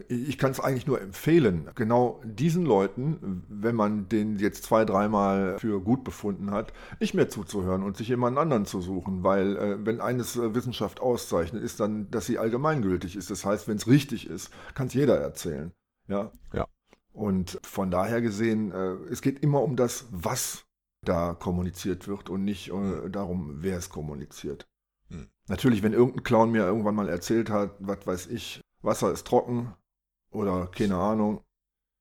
[0.09, 5.59] ich kann es eigentlich nur empfehlen, genau diesen Leuten, wenn man den jetzt zwei, dreimal
[5.59, 9.85] für gut befunden hat, nicht mehr zuzuhören und sich jemand anderen zu suchen, weil äh,
[9.85, 13.31] wenn eines äh, Wissenschaft auszeichnet, ist dann, dass sie allgemeingültig ist.
[13.31, 15.73] Das heißt, wenn es richtig ist, kann es jeder erzählen.
[16.09, 16.33] Ja.
[16.55, 16.67] Ja.
[17.13, 20.65] Und von daher gesehen, äh, es geht immer um das, was
[21.03, 24.67] da kommuniziert wird und nicht äh, darum, wer es kommuniziert.
[25.11, 25.29] Hm.
[25.49, 29.75] Natürlich, wenn irgendein Clown mir irgendwann mal erzählt hat, was weiß ich, Wasser ist trocken
[30.31, 31.43] oder keine Ahnung,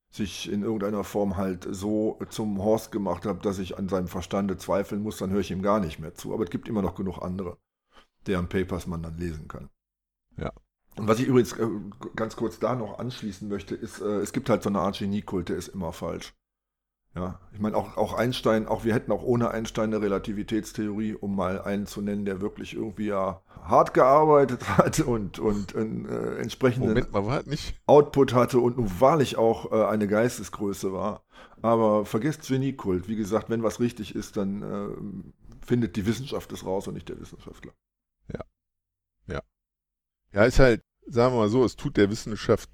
[0.09, 4.57] sich in irgendeiner Form halt so zum Horst gemacht hat, dass ich an seinem Verstande
[4.57, 6.33] zweifeln muss, dann höre ich ihm gar nicht mehr zu.
[6.33, 7.57] Aber es gibt immer noch genug andere,
[8.27, 9.69] deren Papers man dann lesen kann.
[10.37, 10.51] Ja.
[10.95, 11.67] Und was ich übrigens äh,
[12.15, 15.49] ganz kurz da noch anschließen möchte, ist, äh, es gibt halt so eine Art Geniekult,
[15.49, 16.35] der ist immer falsch.
[17.15, 21.35] Ja, ich meine, auch, auch Einstein, auch wir hätten auch ohne Einstein eine Relativitätstheorie, um
[21.35, 26.37] mal einen zu nennen, der wirklich irgendwie ja hart gearbeitet hat und, und einen äh,
[26.37, 27.29] entsprechenden mal?
[27.85, 31.23] Output hatte und nun wahrlich auch äh, eine Geistesgröße war.
[31.61, 33.07] Aber vergesst Geniekult.
[33.07, 37.09] Wie gesagt, wenn was richtig ist, dann äh, findet die Wissenschaft es raus und nicht
[37.09, 37.73] der Wissenschaftler.
[38.33, 38.41] Ja.
[39.27, 39.41] Ja.
[40.33, 42.69] Ja, ist halt, sagen wir mal so, es tut der Wissenschaft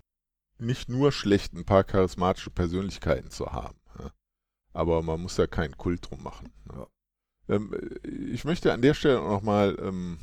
[0.57, 3.78] nicht nur schlecht, ein paar charismatische Persönlichkeiten zu haben.
[4.73, 6.49] Aber man muss ja keinen Kult drum machen.
[6.65, 6.87] Ne?
[7.47, 7.55] Ja.
[7.55, 10.19] Ähm, ich möchte an der Stelle auch nochmal ähm,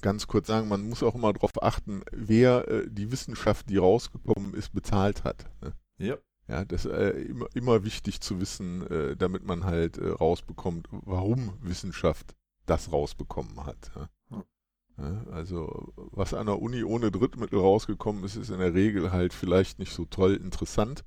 [0.00, 4.54] ganz kurz sagen, man muss auch immer darauf achten, wer äh, die Wissenschaft, die rausgekommen
[4.54, 5.46] ist, bezahlt hat.
[5.60, 5.72] Ne?
[5.98, 6.16] Ja.
[6.48, 10.88] Ja, das ist äh, immer, immer wichtig zu wissen, äh, damit man halt äh, rausbekommt,
[10.90, 12.34] warum Wissenschaft
[12.64, 13.90] das rausbekommen hat.
[13.94, 14.08] Ja?
[14.98, 19.32] Ja, also was an der Uni ohne Drittmittel rausgekommen ist, ist in der Regel halt
[19.32, 21.04] vielleicht nicht so toll interessant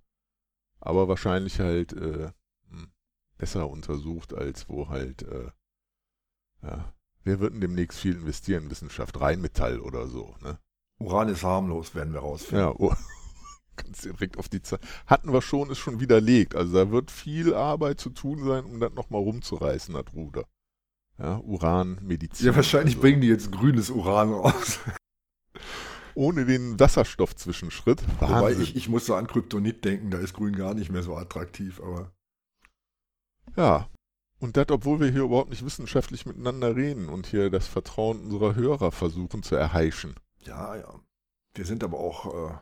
[0.82, 2.32] aber wahrscheinlich halt äh,
[2.70, 2.92] hm,
[3.38, 5.52] besser untersucht, als wo halt, äh,
[6.64, 9.20] ja, wer wird denn demnächst viel investieren in Wissenschaft?
[9.22, 10.60] Rheinmetall oder so, ne?
[11.00, 12.68] Uran ist harmlos, werden wir rausfinden.
[12.68, 12.94] Ja, oh,
[13.76, 14.82] ganz direkt auf die Zeit.
[15.08, 16.56] Hatten wir schon, ist schon widerlegt.
[16.56, 20.46] Also da wird viel Arbeit zu tun sein, um das nochmal rumzureißen, das Ruder.
[21.18, 22.48] Ja, Uran, Medizin.
[22.48, 23.02] Ja, wahrscheinlich so.
[23.02, 24.80] bringen die jetzt grünes Uran raus
[26.16, 28.04] ohne den Wasserstoffzwischenschritt.
[28.20, 31.16] Wobei ich, ich muss so an Kryptonit denken, da ist Grün gar nicht mehr so
[31.16, 32.12] attraktiv, aber.
[33.56, 33.88] Ja.
[34.40, 38.56] Und das, obwohl wir hier überhaupt nicht wissenschaftlich miteinander reden und hier das Vertrauen unserer
[38.56, 40.16] Hörer versuchen zu erheischen.
[40.40, 41.00] Ja, ja.
[41.54, 42.58] Wir sind aber auch äh,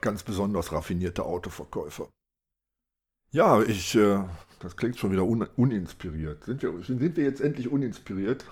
[0.00, 2.08] ganz besonders raffinierte Autoverkäufer.
[3.32, 4.22] Ja, ich, äh,
[4.60, 6.44] das klingt schon wieder un uninspiriert.
[6.44, 8.46] Sind wir, sind wir jetzt endlich uninspiriert?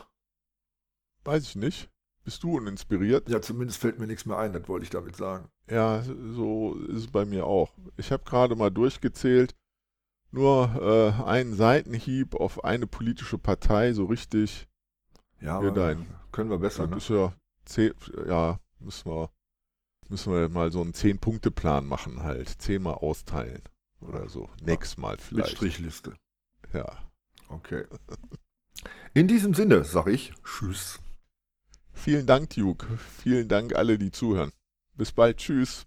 [1.23, 1.89] Weiß ich nicht.
[2.25, 3.29] Bist du uninspiriert?
[3.29, 5.49] Ja, zumindest fällt mir nichts mehr ein, das wollte ich damit sagen.
[5.69, 7.73] Ja, so ist es bei mir auch.
[7.97, 9.55] Ich habe gerade mal durchgezählt,
[10.31, 14.69] nur äh, einen Seitenhieb auf eine politische Partei, so richtig.
[15.41, 16.99] Ja, aber dein, können wir besser, ne?
[17.09, 17.33] Ja,
[17.65, 17.93] zehn,
[18.27, 19.31] ja, müssen wir,
[20.09, 22.49] müssen wir mal so einen Zehn-Punkte-Plan machen halt.
[22.49, 23.63] Zehnmal austeilen
[24.01, 24.49] oder so.
[24.63, 25.51] Nächstes Mal vielleicht.
[25.51, 26.15] Mit Strichliste.
[26.73, 26.87] Ja.
[27.49, 27.85] Okay.
[29.13, 31.02] In diesem Sinne sage ich Tschüss.
[31.93, 32.87] Vielen Dank, Duke.
[33.23, 34.53] Vielen Dank alle, die zuhören.
[34.95, 35.39] Bis bald.
[35.39, 35.87] Tschüss.